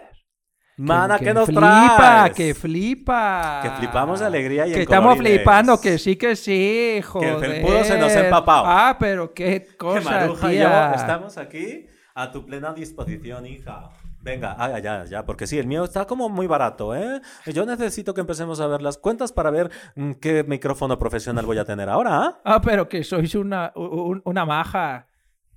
Mana, 0.78 1.18
que, 1.18 1.24
¿qué 1.24 1.34
nos 1.34 1.46
flipa, 1.46 1.94
traes? 1.96 2.34
que 2.36 2.54
flipa. 2.54 3.60
Que 3.62 3.70
flipamos 3.70 4.20
de 4.20 4.26
alegría 4.26 4.66
y 4.66 4.70
Que 4.70 4.76
en 4.76 4.82
estamos 4.82 5.14
colorines. 5.14 5.38
flipando, 5.38 5.80
que 5.80 5.98
sí, 5.98 6.16
que 6.16 6.36
sí, 6.36 7.00
joder. 7.02 7.38
felpudo 7.38 7.84
se 7.84 7.98
nos 7.98 8.12
ha 8.14 8.24
empapado. 8.24 8.64
Ah, 8.66 8.96
pero 9.00 9.32
qué 9.32 9.62
Que 9.70 9.76
cosa, 9.76 10.10
Maruja 10.10 10.52
y 10.52 10.58
yo 10.58 10.68
estamos 10.94 11.38
aquí 11.38 11.86
a 12.14 12.30
tu 12.30 12.44
plena 12.44 12.74
disposición, 12.74 13.46
hija. 13.46 13.88
Venga, 14.20 14.56
ah, 14.58 14.78
ya, 14.80 15.04
ya, 15.04 15.24
porque 15.24 15.46
sí, 15.46 15.56
el 15.58 15.66
mío 15.68 15.84
está 15.84 16.04
como 16.04 16.28
muy 16.28 16.46
barato, 16.48 16.94
¿eh? 16.96 17.20
Yo 17.46 17.64
necesito 17.64 18.12
que 18.12 18.20
empecemos 18.20 18.58
a 18.60 18.66
ver 18.66 18.82
las 18.82 18.98
cuentas 18.98 19.32
para 19.32 19.50
ver 19.50 19.70
mm, 19.94 20.12
qué 20.14 20.42
micrófono 20.42 20.98
profesional 20.98 21.46
voy 21.46 21.58
a 21.58 21.64
tener 21.64 21.88
ahora, 21.88 22.18
¿ah? 22.22 22.40
Ah, 22.44 22.60
pero 22.60 22.88
que 22.88 23.04
sois 23.04 23.34
una, 23.36 23.72
un- 23.76 24.20
una 24.24 24.44
maja. 24.44 25.06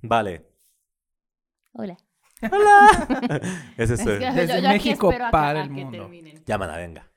Vale. 0.02 0.46
Hola. 1.72 1.96
Ese 3.76 3.94
es 3.94 4.00
Es 4.00 4.06
que 4.06 4.26
el... 4.26 4.34
Desde 4.34 4.56
yo- 4.56 4.62
yo 4.62 4.68
aquí 4.68 4.88
México 4.88 5.12
para 5.30 5.62
el 5.62 5.70
mundo. 5.70 6.10
Llámala, 6.46 6.76
venga. 6.76 7.10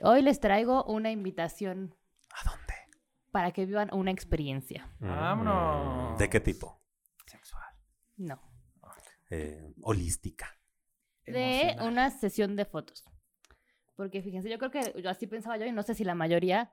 Hoy 0.00 0.22
les 0.22 0.38
traigo 0.40 0.84
una 0.84 1.10
invitación 1.10 1.94
¿A 2.32 2.48
dónde? 2.48 2.74
para 3.32 3.50
que 3.52 3.66
vivan 3.66 3.88
una 3.92 4.10
experiencia. 4.10 4.90
Vámonos. 5.00 6.14
Mm, 6.14 6.18
¿De 6.18 6.28
qué 6.30 6.40
tipo? 6.40 6.80
Sexual. 7.26 7.64
No. 8.16 8.40
Eh, 9.30 9.74
holística. 9.82 10.48
De 11.26 11.60
Emocional. 11.62 11.88
una 11.92 12.10
sesión 12.10 12.56
de 12.56 12.64
fotos. 12.64 13.04
Porque 13.96 14.22
fíjense, 14.22 14.48
yo 14.48 14.58
creo 14.58 14.70
que 14.70 14.94
yo 15.02 15.10
así 15.10 15.26
pensaba 15.26 15.56
yo 15.56 15.66
y 15.66 15.72
no 15.72 15.82
sé 15.82 15.94
si 15.94 16.04
la 16.04 16.14
mayoría. 16.14 16.70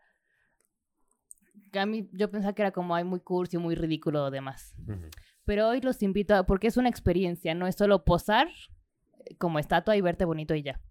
que 1.71 1.79
a 1.79 1.86
mí 1.86 2.10
yo 2.13 2.29
pensaba 2.29 2.53
que 2.53 2.62
era 2.62 2.71
como 2.71 2.93
ay, 2.95 3.03
muy 3.03 3.19
cursi, 3.21 3.58
muy 3.58 3.75
ridículo 3.75 4.25
o 4.25 4.31
demás. 4.31 4.73
Ujú. 4.88 5.10
Pero 5.45 5.69
hoy 5.69 5.81
los 5.81 6.01
invito 6.03 6.36
a, 6.36 6.45
porque 6.45 6.67
es 6.67 6.77
una 6.77 6.89
experiencia, 6.89 7.53
no 7.53 7.67
es 7.67 7.75
solo 7.75 8.03
posar 8.03 8.47
eh, 8.47 9.36
como 9.38 9.60
estatua 9.60 9.95
y 9.95 10.01
verte 10.01 10.25
bonito 10.25 10.55
y 10.55 10.63
ya, 10.63 10.81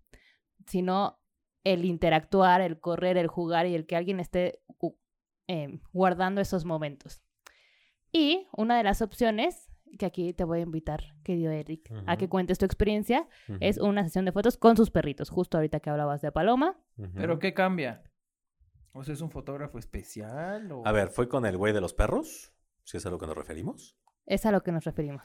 sino 0.67 1.19
el 1.65 1.85
interactuar, 1.85 2.61
el 2.61 2.79
correr, 2.79 3.17
el 3.17 3.27
jugar 3.27 3.67
y 3.67 3.75
el 3.75 3.87
que 3.87 3.97
alguien 3.97 4.21
esté 4.21 4.61
eh, 5.49 5.81
guardando 5.93 6.41
esos 6.41 6.65
momentos. 6.65 7.23
Y 8.13 8.47
una 8.57 8.77
de 8.77 8.85
las 8.85 9.03
opciones 9.03 9.71
que 9.99 10.07
aquí 10.07 10.33
te 10.33 10.45
voy 10.45 10.61
a 10.61 10.63
invitar, 10.63 11.15
querido 11.23 11.51
Eric, 11.51 11.91
a 12.07 12.17
que 12.17 12.29
cuentes 12.29 12.59
tu 12.59 12.65
experiencia, 12.65 13.29
es 13.61 13.79
una 13.79 14.05
sesión 14.05 14.25
de 14.25 14.33
fotos 14.33 14.57
con 14.57 14.77
sus 14.77 14.91
perritos, 14.91 15.31
justo 15.31 15.57
ahorita 15.57 15.81
que 15.81 15.91
hablabas 15.91 16.21
de 16.21 16.33
Paloma. 16.33 16.77
¿Pero 17.15 17.39
qué 17.39 17.55
cambia? 17.55 18.03
¿O 18.93 19.03
sea, 19.03 19.15
es 19.15 19.21
un 19.21 19.31
fotógrafo 19.31 19.79
especial? 19.79 20.71
O... 20.73 20.87
A 20.87 20.93
ver, 20.93 21.09
¿fue 21.09 21.29
con 21.29 21.47
el 21.47 21.57
güey 21.57 21.73
de 21.73 21.81
los 21.81 21.95
perros? 21.95 22.53
Si 22.85 22.97
es 22.97 23.07
a 23.07 23.11
lo 23.11 23.19
que 23.19 23.27
nos 23.27 23.37
referimos. 23.37 23.97
Es 24.27 24.47
a 24.47 24.53
lo 24.53 24.63
que 24.63 24.73
nos 24.73 24.85
referimos. 24.85 25.23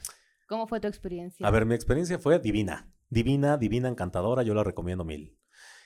¿Cómo 0.48 0.66
fue 0.66 0.80
tu 0.80 0.88
experiencia? 0.88 1.46
A 1.46 1.50
ver, 1.50 1.64
mi 1.64 1.74
experiencia 1.74 2.18
fue 2.18 2.38
divina. 2.38 2.92
Divina, 3.08 3.56
divina, 3.56 3.88
encantadora. 3.88 4.42
Yo 4.42 4.54
la 4.54 4.64
recomiendo 4.64 5.04
mil. 5.04 5.38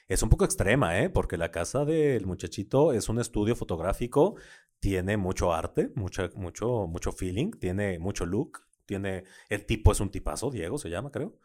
Es 0.08 0.22
un 0.22 0.28
poco 0.28 0.44
extrema, 0.44 1.00
¿eh? 1.00 1.10
Porque 1.10 1.36
la 1.36 1.50
casa 1.50 1.84
del 1.84 2.26
muchachito 2.26 2.92
es 2.92 3.08
un 3.08 3.20
estudio 3.20 3.56
fotográfico. 3.56 4.36
Tiene 4.78 5.16
mucho 5.16 5.52
arte, 5.52 5.92
mucha, 5.94 6.30
mucho, 6.34 6.86
mucho 6.86 7.12
feeling, 7.12 7.52
tiene 7.52 7.98
mucho 7.98 8.26
look. 8.26 8.66
Tiene. 8.86 9.24
El 9.48 9.64
tipo 9.64 9.92
es 9.92 10.00
un 10.00 10.10
tipazo, 10.10 10.50
Diego 10.50 10.76
se 10.78 10.90
llama, 10.90 11.10
creo. 11.10 11.38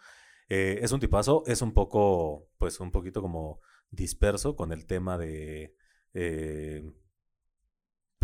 Eh, 0.50 0.80
es 0.82 0.92
un 0.92 1.00
tipazo, 1.00 1.44
es 1.46 1.62
un 1.62 1.74
poco, 1.74 2.50
pues 2.58 2.80
un 2.80 2.92
poquito 2.92 3.22
como 3.22 3.62
disperso 3.92 4.56
con 4.56 4.72
el 4.74 4.86
tema 4.86 5.18
de, 5.18 5.76
eh, 6.14 6.84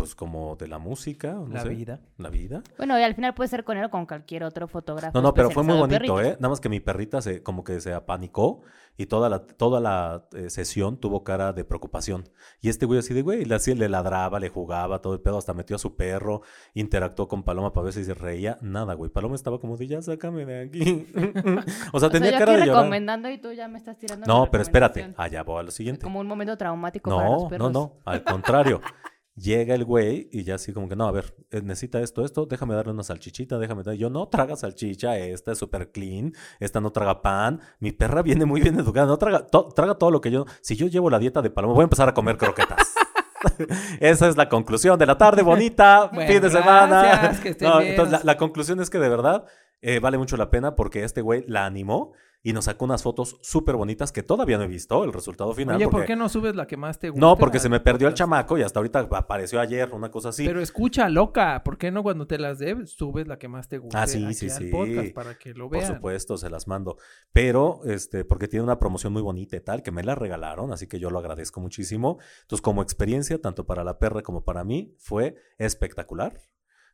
pues 0.06 0.14
como 0.14 0.54
de 0.56 0.68
la 0.68 0.78
música, 0.78 1.32
no 1.32 1.48
La 1.48 1.62
sé, 1.62 1.68
vida. 1.70 2.00
La 2.18 2.28
vida. 2.30 2.62
Bueno, 2.78 2.98
y 2.98 3.02
al 3.02 3.14
final 3.14 3.34
puede 3.34 3.48
ser 3.48 3.64
con 3.64 3.76
él 3.76 3.84
o 3.84 3.90
con 3.90 4.06
cualquier 4.06 4.44
otro 4.44 4.68
fotógrafo. 4.68 5.10
No, 5.18 5.22
no, 5.22 5.34
pero 5.34 5.50
fue 5.50 5.62
muy 5.64 5.76
bonito, 5.76 6.20
¿eh? 6.20 6.36
Nada 6.38 6.48
más 6.50 6.60
que 6.60 6.68
mi 6.68 6.80
perrita 6.80 7.20
se, 7.20 7.42
como 7.42 7.64
que 7.64 7.80
se 7.80 7.92
apanicó 7.92 8.62
y 8.98 9.06
toda 9.06 9.28
la, 9.28 9.40
toda 9.40 9.78
la 9.80 10.26
eh, 10.32 10.48
sesión 10.48 10.96
tuvo 10.98 11.22
cara 11.24 11.52
de 11.52 11.64
preocupación. 11.64 12.24
Y 12.62 12.68
este 12.70 12.86
güey 12.86 13.00
así 13.00 13.12
de, 13.14 13.22
güey, 13.22 13.44
le, 13.44 13.54
hacía- 13.56 13.74
le 13.74 13.88
ladraba, 13.88 14.40
le 14.40 14.48
jugaba, 14.48 15.02
todo 15.02 15.12
el 15.14 15.20
pedo, 15.20 15.36
hasta 15.38 15.52
metió 15.52 15.76
a 15.76 15.78
su 15.78 15.96
perro, 15.96 16.42
interactuó 16.72 17.28
con 17.28 17.42
Paloma 17.42 17.72
para 17.72 17.84
ver 17.84 17.92
si 17.92 18.04
se 18.04 18.14
reía. 18.14 18.56
Nada, 18.62 18.94
güey. 18.94 19.10
Paloma 19.10 19.34
estaba 19.34 19.58
como 19.60 19.76
de, 19.76 19.86
ya 19.86 20.00
sácame 20.00 20.46
de 20.46 20.60
aquí. 20.62 21.06
o 21.16 21.20
sea, 21.22 21.64
O 21.92 22.00
sea, 22.00 22.10
tenía 22.10 22.30
yo 22.30 22.38
cara 22.38 22.52
aquí 22.52 22.60
de 22.60 22.66
llorar. 22.68 22.82
recomendando 22.84 23.28
y 23.28 23.38
tú 23.38 23.52
ya 23.52 23.68
me 23.68 23.76
estás 23.78 23.98
tirando. 23.98 24.24
No, 24.26 24.44
la 24.44 24.50
pero 24.50 24.62
espérate, 24.62 25.12
allá 25.16 25.42
voy 25.42 25.60
a 25.60 25.62
lo 25.64 25.70
siguiente. 25.72 26.02
Como 26.04 26.20
un 26.20 26.26
momento 26.26 26.56
traumático 26.56 27.10
para 27.10 27.28
los 27.28 27.36
No, 27.36 27.42
no, 27.44 27.48
perros. 27.50 27.72
no, 27.72 27.92
al 28.04 28.22
contrario. 28.24 28.80
Llega 29.38 29.74
el 29.74 29.84
güey 29.84 30.30
y 30.32 30.44
ya 30.44 30.54
así 30.54 30.72
como 30.72 30.88
que, 30.88 30.96
no, 30.96 31.06
a 31.06 31.12
ver, 31.12 31.34
eh, 31.50 31.60
necesita 31.62 32.00
esto, 32.00 32.24
esto, 32.24 32.46
déjame 32.46 32.74
darle 32.74 32.92
una 32.92 33.02
salchichita, 33.02 33.58
déjame 33.58 33.82
darle. 33.82 33.98
Yo 33.98 34.08
no 34.08 34.28
traga 34.28 34.56
salchicha, 34.56 35.18
esta 35.18 35.52
es 35.52 35.58
súper 35.58 35.92
clean, 35.92 36.32
esta 36.58 36.80
no 36.80 36.90
traga 36.90 37.20
pan. 37.20 37.60
Mi 37.78 37.92
perra 37.92 38.22
viene 38.22 38.46
muy 38.46 38.62
bien 38.62 38.78
educada, 38.80 39.06
no 39.06 39.18
traga, 39.18 39.46
to- 39.46 39.68
traga 39.76 39.96
todo 39.96 40.10
lo 40.10 40.22
que 40.22 40.30
yo. 40.30 40.46
Si 40.62 40.74
yo 40.74 40.86
llevo 40.86 41.10
la 41.10 41.18
dieta 41.18 41.42
de 41.42 41.50
paloma, 41.50 41.74
voy 41.74 41.82
a 41.82 41.84
empezar 41.84 42.08
a 42.08 42.14
comer 42.14 42.38
croquetas. 42.38 42.94
Esa 44.00 44.28
es 44.28 44.36
la 44.36 44.48
conclusión 44.48 44.98
de 44.98 45.04
la 45.06 45.18
tarde 45.18 45.42
bonita, 45.42 46.06
Bueno, 46.12 46.32
fin 46.32 46.40
de 46.42 46.50
semana. 46.50 47.38
que 47.42 47.56
No, 47.60 47.80
entonces, 47.80 48.12
la, 48.12 48.20
la 48.24 48.36
conclusión 48.38 48.80
es 48.80 48.88
que 48.90 48.98
de 48.98 49.08
verdad 49.10 49.44
eh, 49.82 50.00
vale 50.00 50.16
mucho 50.18 50.36
la 50.38 50.50
pena 50.50 50.74
porque 50.74 51.04
este 51.04 51.20
güey 51.20 51.44
la 51.46 51.66
animó 51.66 52.12
y 52.46 52.52
nos 52.52 52.66
sacó 52.66 52.84
unas 52.84 53.02
fotos 53.02 53.38
súper 53.42 53.74
bonitas 53.74 54.12
que 54.12 54.22
todavía 54.22 54.56
no 54.56 54.62
he 54.62 54.68
visto 54.68 55.02
el 55.02 55.12
resultado 55.12 55.52
final. 55.52 55.74
Oye, 55.74 55.88
¿por 55.88 56.04
qué 56.04 56.14
no 56.14 56.28
subes 56.28 56.54
la 56.54 56.68
que 56.68 56.76
más 56.76 57.00
te 57.00 57.10
gusta? 57.10 57.20
no, 57.20 57.36
porque 57.36 57.58
se 57.58 57.68
me 57.68 57.80
perdió 57.80 58.06
el 58.06 58.14
chamaco 58.14 58.56
y 58.56 58.62
hasta 58.62 58.78
ahorita 58.78 59.00
apareció 59.10 59.58
ayer, 59.58 59.90
una 59.92 60.12
cosa 60.12 60.28
así. 60.28 60.46
Pero 60.46 60.60
escucha, 60.60 61.08
loca, 61.08 61.64
¿por 61.64 61.76
qué 61.76 61.90
no 61.90 62.04
cuando 62.04 62.28
te 62.28 62.38
las 62.38 62.60
debes 62.60 62.92
subes 62.92 63.26
la 63.26 63.36
que 63.36 63.48
más 63.48 63.68
te 63.68 63.78
guste 63.78 63.98
Ah, 63.98 64.06
sí, 64.06 64.24
aquí 64.24 64.34
sí, 64.34 64.48
al 64.48 64.58
sí. 64.58 64.70
podcast 64.70 65.12
para 65.12 65.36
que 65.36 65.54
lo 65.54 65.68
Por 65.68 65.78
vean? 65.80 65.94
supuesto, 65.96 66.36
se 66.38 66.48
las 66.48 66.68
mando. 66.68 66.98
Pero, 67.32 67.80
este, 67.84 68.24
porque 68.24 68.46
tiene 68.46 68.62
una 68.62 68.78
promoción 68.78 69.12
muy 69.12 69.22
bonita 69.22 69.56
y 69.56 69.60
tal, 69.60 69.82
que 69.82 69.90
me 69.90 70.04
la 70.04 70.14
regalaron, 70.14 70.72
así 70.72 70.86
que 70.86 71.00
yo 71.00 71.10
lo 71.10 71.18
agradezco 71.18 71.60
muchísimo. 71.60 72.18
Entonces, 72.42 72.62
como 72.62 72.80
experiencia, 72.80 73.40
tanto 73.40 73.66
para 73.66 73.82
la 73.82 73.98
perra 73.98 74.22
como 74.22 74.44
para 74.44 74.62
mí, 74.62 74.94
fue 75.00 75.34
espectacular. 75.58 76.38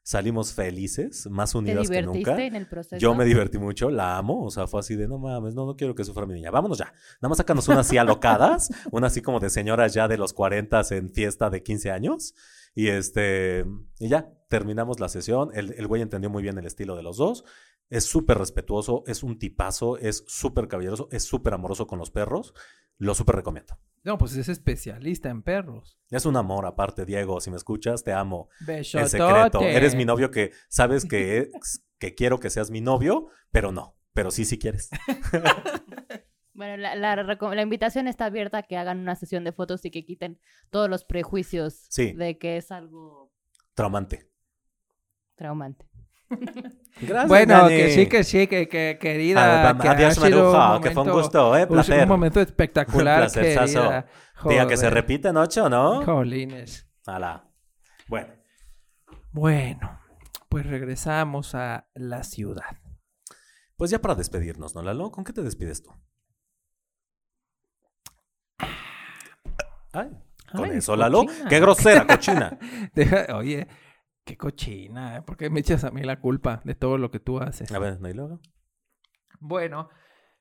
Salimos 0.05 0.53
felices, 0.53 1.29
más 1.31 1.53
¿Te 1.53 1.59
unidas 1.59 1.88
que 1.88 2.03
nunca. 2.03 2.45
en 2.45 2.57
el 2.57 2.67
proceso? 2.67 2.97
Yo 2.97 3.15
me 3.15 3.25
divertí 3.25 3.59
mucho, 3.59 3.88
la 3.88 4.19
amo, 4.19 4.45
o 4.45 4.51
sea, 4.51 4.67
fue 4.67 4.81
así 4.81 4.97
de, 4.97 5.07
no 5.07 5.19
mames, 5.19 5.55
no, 5.55 5.65
no 5.65 5.77
quiero 5.77 5.95
que 5.95 6.05
sufra 6.05 6.27
mi 6.27 6.35
niña, 6.35 6.51
vámonos 6.51 6.79
ya. 6.79 6.93
Nada 7.21 7.29
más 7.29 7.38
sácanos 7.38 7.69
unas 7.69 7.87
así 7.87 7.99
alocadas, 7.99 8.71
una 8.91 9.07
así 9.07 9.23
como 9.23 9.38
de 9.38 9.49
señoras 9.49 9.95
ya 9.95 10.09
de 10.09 10.19
los 10.19 10.33
40 10.33 10.83
en 10.91 11.11
fiesta 11.11 11.51
de 11.51 11.62
15 11.62 11.93
años. 11.93 12.35
Y 12.75 12.88
este, 12.88 13.65
y 14.01 14.09
ya, 14.09 14.33
terminamos 14.49 14.99
la 14.99 15.09
sesión. 15.09 15.51
El, 15.55 15.73
el 15.75 15.87
güey 15.87 16.03
entendió 16.03 16.31
muy 16.31 16.43
bien 16.43 16.59
el 16.59 16.67
estilo 16.67 16.97
de 16.97 17.03
los 17.05 17.17
dos. 17.17 17.45
Es 17.88 18.05
súper 18.05 18.38
respetuoso, 18.38 19.05
es 19.07 19.23
un 19.23 19.38
tipazo, 19.38 19.99
es 19.99 20.25
súper 20.27 20.67
caballeroso, 20.67 21.09
es 21.12 21.23
súper 21.23 21.55
amoroso 21.55 21.87
con 21.87 21.99
los 21.99 22.11
perros. 22.11 22.55
Lo 22.99 23.15
súper 23.15 23.37
recomiendo. 23.37 23.79
No, 24.05 24.19
pues 24.19 24.35
es 24.37 24.49
especialista 24.49 25.29
en 25.31 25.43
perros. 25.43 25.97
Es 26.11 26.27
un 26.27 26.37
amor, 26.37 26.67
aparte, 26.67 27.05
Diego, 27.05 27.41
si 27.41 27.51
me 27.51 27.57
escuchas, 27.57 28.03
te 28.03 28.12
amo. 28.12 28.49
Besotote. 28.67 29.03
En 29.05 29.09
secreto. 29.09 29.61
Eres 29.62 29.95
mi 29.95 30.05
novio 30.05 30.31
que 30.31 30.53
sabes 30.69 31.05
que, 31.05 31.51
que 31.99 32.15
quiero 32.15 32.41
que 32.41 32.51
seas 32.51 32.71
mi 32.71 32.81
novio, 32.81 33.29
pero 33.53 33.71
no. 33.73 33.97
Pero 34.12 34.31
sí, 34.31 34.45
si 34.45 34.59
quieres. 34.59 34.91
Bueno, 36.55 36.77
la, 36.77 36.95
la 36.95 37.62
invitación 37.62 38.07
está 38.09 38.27
abierta 38.27 38.59
a 38.59 38.62
que 38.62 38.77
hagan 38.77 38.99
una 39.01 39.17
sesión 39.17 39.43
de 39.43 39.53
fotos 39.53 39.85
y 39.87 39.91
que 39.91 40.05
quiten 40.05 40.38
todos 40.71 40.88
los 40.91 41.03
prejuicios 41.05 41.87
Sí. 41.88 42.12
de 42.12 42.37
que 42.37 42.59
es 42.59 42.71
algo 42.71 43.33
Traumante. 43.75 44.31
traumante. 45.35 45.88
Gracias. 47.01 47.29
Bueno, 47.29 47.55
Dani. 47.55 47.77
que 47.77 47.90
sí, 47.90 48.07
que 48.07 48.25
sí, 48.25 48.47
que, 48.47 48.68
que 48.68 48.99
querida. 49.01 49.71
Ah, 49.71 49.79
que 49.79 49.88
adiós, 49.88 50.18
ha 50.18 50.27
sido 50.27 50.53
Maruja, 50.53 50.77
un 50.77 50.83
que 50.83 50.90
fue 50.90 51.03
un 51.03 51.09
momento- 51.09 51.23
gusto, 51.23 51.57
¿eh? 51.57 51.62
un- 51.62 51.68
Placer. 51.68 52.03
Un 52.03 52.09
momento 52.09 52.40
espectacular, 52.40 53.31
querida. 53.33 54.07
Diga 54.49 54.66
que 54.66 54.77
se 54.77 54.90
repite 54.90 55.29
en 55.29 55.37
ocho, 55.37 55.68
¿no? 55.68 56.05
Jolines. 56.05 56.88
Ala. 57.07 57.49
Bueno, 58.09 58.29
Bueno, 59.33 60.01
pues 60.49 60.66
regresamos 60.66 61.55
a 61.55 61.88
la 61.95 62.23
ciudad. 62.25 62.77
pues 63.77 63.90
ya 63.90 64.01
para 64.01 64.14
despedirnos, 64.14 64.75
¿no, 64.75 64.83
Lalo? 64.83 65.11
¿Con 65.11 65.25
qué 65.25 65.33
te 65.33 65.42
despides 65.42 65.83
tú? 65.83 65.90
Ay, 69.92 70.11
con 70.51 70.64
Ay, 70.64 70.79
eso, 70.79 70.97
Lalo. 70.97 71.25
cochina. 71.27 71.49
¡Qué 71.49 71.61
grosera, 71.61 72.07
cochina! 72.07 72.59
Deja- 72.95 73.27
oye, 73.37 73.66
qué 74.25 74.37
cochina, 74.37 75.17
¿eh? 75.17 75.23
¿por 75.23 75.37
qué 75.37 75.51
me 75.51 75.61
echas 75.61 75.85
a 75.85 75.91
mí 75.91 76.03
la 76.03 76.21
culpa 76.21 76.63
de 76.65 76.75
todo 76.75 76.99
lo 76.99 77.11
que 77.11 77.21
tú 77.21 77.39
haces? 77.39 77.71
A 77.73 77.79
ver, 77.79 78.01
¿no? 78.01 78.09
y 78.09 78.15
luego? 78.15 78.41
Bueno, 79.41 79.89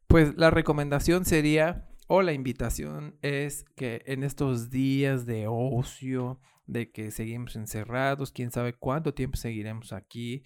pues 0.07 0.35
la 0.37 0.51
recomendación 0.51 1.25
sería, 1.25 1.89
o 2.07 2.21
la 2.21 2.33
invitación 2.33 3.17
es 3.21 3.65
que 3.75 4.03
en 4.05 4.23
estos 4.23 4.69
días 4.69 5.25
de 5.25 5.45
ocio, 5.47 6.39
de 6.65 6.91
que 6.91 7.11
seguimos 7.11 7.55
encerrados, 7.55 8.31
quién 8.31 8.51
sabe 8.51 8.73
cuánto 8.73 9.13
tiempo 9.13 9.37
seguiremos 9.37 9.93
aquí, 9.93 10.43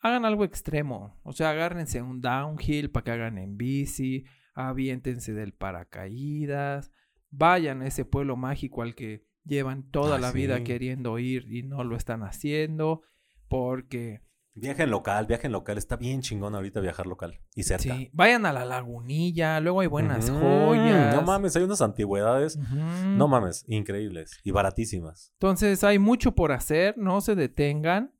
hagan 0.00 0.24
algo 0.24 0.44
extremo. 0.44 1.18
O 1.22 1.32
sea, 1.32 1.50
agárrense 1.50 2.02
un 2.02 2.20
downhill 2.20 2.90
para 2.90 3.04
que 3.04 3.10
hagan 3.10 3.38
en 3.38 3.56
bici, 3.56 4.24
aviéntense 4.54 5.32
del 5.32 5.52
paracaídas, 5.52 6.92
vayan 7.30 7.82
a 7.82 7.86
ese 7.86 8.04
pueblo 8.04 8.36
mágico 8.36 8.82
al 8.82 8.94
que 8.94 9.26
llevan 9.44 9.82
toda 9.90 10.16
Ah, 10.16 10.20
la 10.20 10.32
vida 10.32 10.58
sí. 10.58 10.64
queriendo 10.64 11.18
ir 11.18 11.46
y 11.52 11.62
no 11.62 11.84
lo 11.84 11.96
están 11.96 12.22
haciendo, 12.22 13.02
porque 13.48 14.22
Viajen 14.52 14.90
local, 14.90 15.26
viajen 15.26 15.52
local. 15.52 15.78
Está 15.78 15.96
bien 15.96 16.22
chingón 16.22 16.54
ahorita 16.56 16.80
viajar 16.80 17.06
local. 17.06 17.40
Y 17.54 17.62
cerca. 17.62 17.82
Sí, 17.94 18.10
vayan 18.12 18.44
a 18.46 18.52
la 18.52 18.64
lagunilla, 18.64 19.60
luego 19.60 19.80
hay 19.80 19.86
buenas 19.86 20.28
joyas. 20.28 21.14
No 21.14 21.22
mames, 21.22 21.54
hay 21.56 21.62
unas 21.62 21.80
antigüedades. 21.80 22.58
No 22.58 23.28
mames, 23.28 23.64
increíbles 23.68 24.38
y 24.42 24.50
baratísimas. 24.50 25.30
Entonces 25.34 25.84
hay 25.84 25.98
mucho 26.00 26.34
por 26.34 26.50
hacer, 26.52 26.98
no 26.98 27.20
se 27.20 27.36
detengan. 27.36 28.12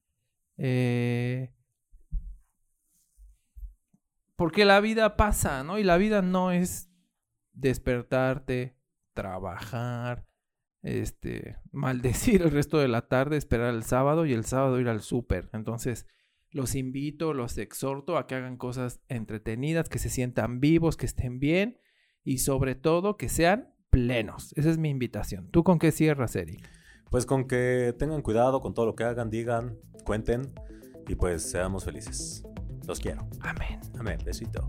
Eh, 0.56 1.52
Porque 4.36 4.64
la 4.64 4.80
vida 4.80 5.16
pasa, 5.16 5.62
¿no? 5.64 5.78
Y 5.78 5.84
la 5.84 5.96
vida 5.98 6.22
no 6.22 6.52
es 6.52 6.88
despertarte, 7.52 8.76
trabajar, 9.12 10.24
este, 10.82 11.56
maldecir 11.72 12.42
el 12.42 12.50
resto 12.50 12.78
de 12.78 12.88
la 12.88 13.08
tarde, 13.08 13.36
esperar 13.36 13.74
el 13.74 13.84
sábado 13.84 14.26
y 14.26 14.32
el 14.32 14.44
sábado 14.44 14.80
ir 14.80 14.88
al 14.88 15.00
súper. 15.00 15.48
Entonces, 15.52 16.06
los 16.50 16.74
invito, 16.74 17.32
los 17.32 17.58
exhorto 17.58 18.16
a 18.16 18.26
que 18.26 18.34
hagan 18.34 18.56
cosas 18.56 19.00
entretenidas, 19.08 19.88
que 19.88 19.98
se 19.98 20.10
sientan 20.10 20.60
vivos, 20.60 20.96
que 20.96 21.06
estén 21.06 21.38
bien 21.38 21.78
y 22.24 22.38
sobre 22.38 22.74
todo 22.74 23.16
que 23.16 23.28
sean 23.28 23.74
plenos. 23.90 24.52
Esa 24.56 24.70
es 24.70 24.78
mi 24.78 24.90
invitación. 24.90 25.50
¿Tú 25.50 25.64
con 25.64 25.78
qué 25.78 25.92
cierras, 25.92 26.34
Eric? 26.36 26.68
Pues 27.10 27.26
con 27.26 27.46
que 27.46 27.94
tengan 27.98 28.22
cuidado 28.22 28.60
con 28.60 28.74
todo 28.74 28.86
lo 28.86 28.94
que 28.94 29.04
hagan, 29.04 29.30
digan, 29.30 29.78
cuenten 30.04 30.52
y 31.08 31.14
pues 31.16 31.42
seamos 31.42 31.84
felices. 31.84 32.44
Los 32.86 33.00
quiero. 33.00 33.28
Amén. 33.40 33.80
Amén. 33.98 34.18
Besito. 34.24 34.66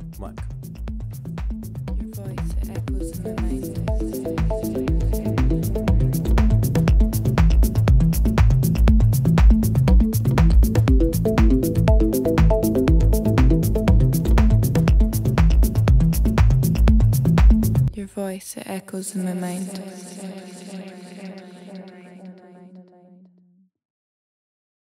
Voice 18.15 18.55
echoes 18.65 19.15
in 19.15 19.23
my 19.23 19.33
mind. 19.33 20.50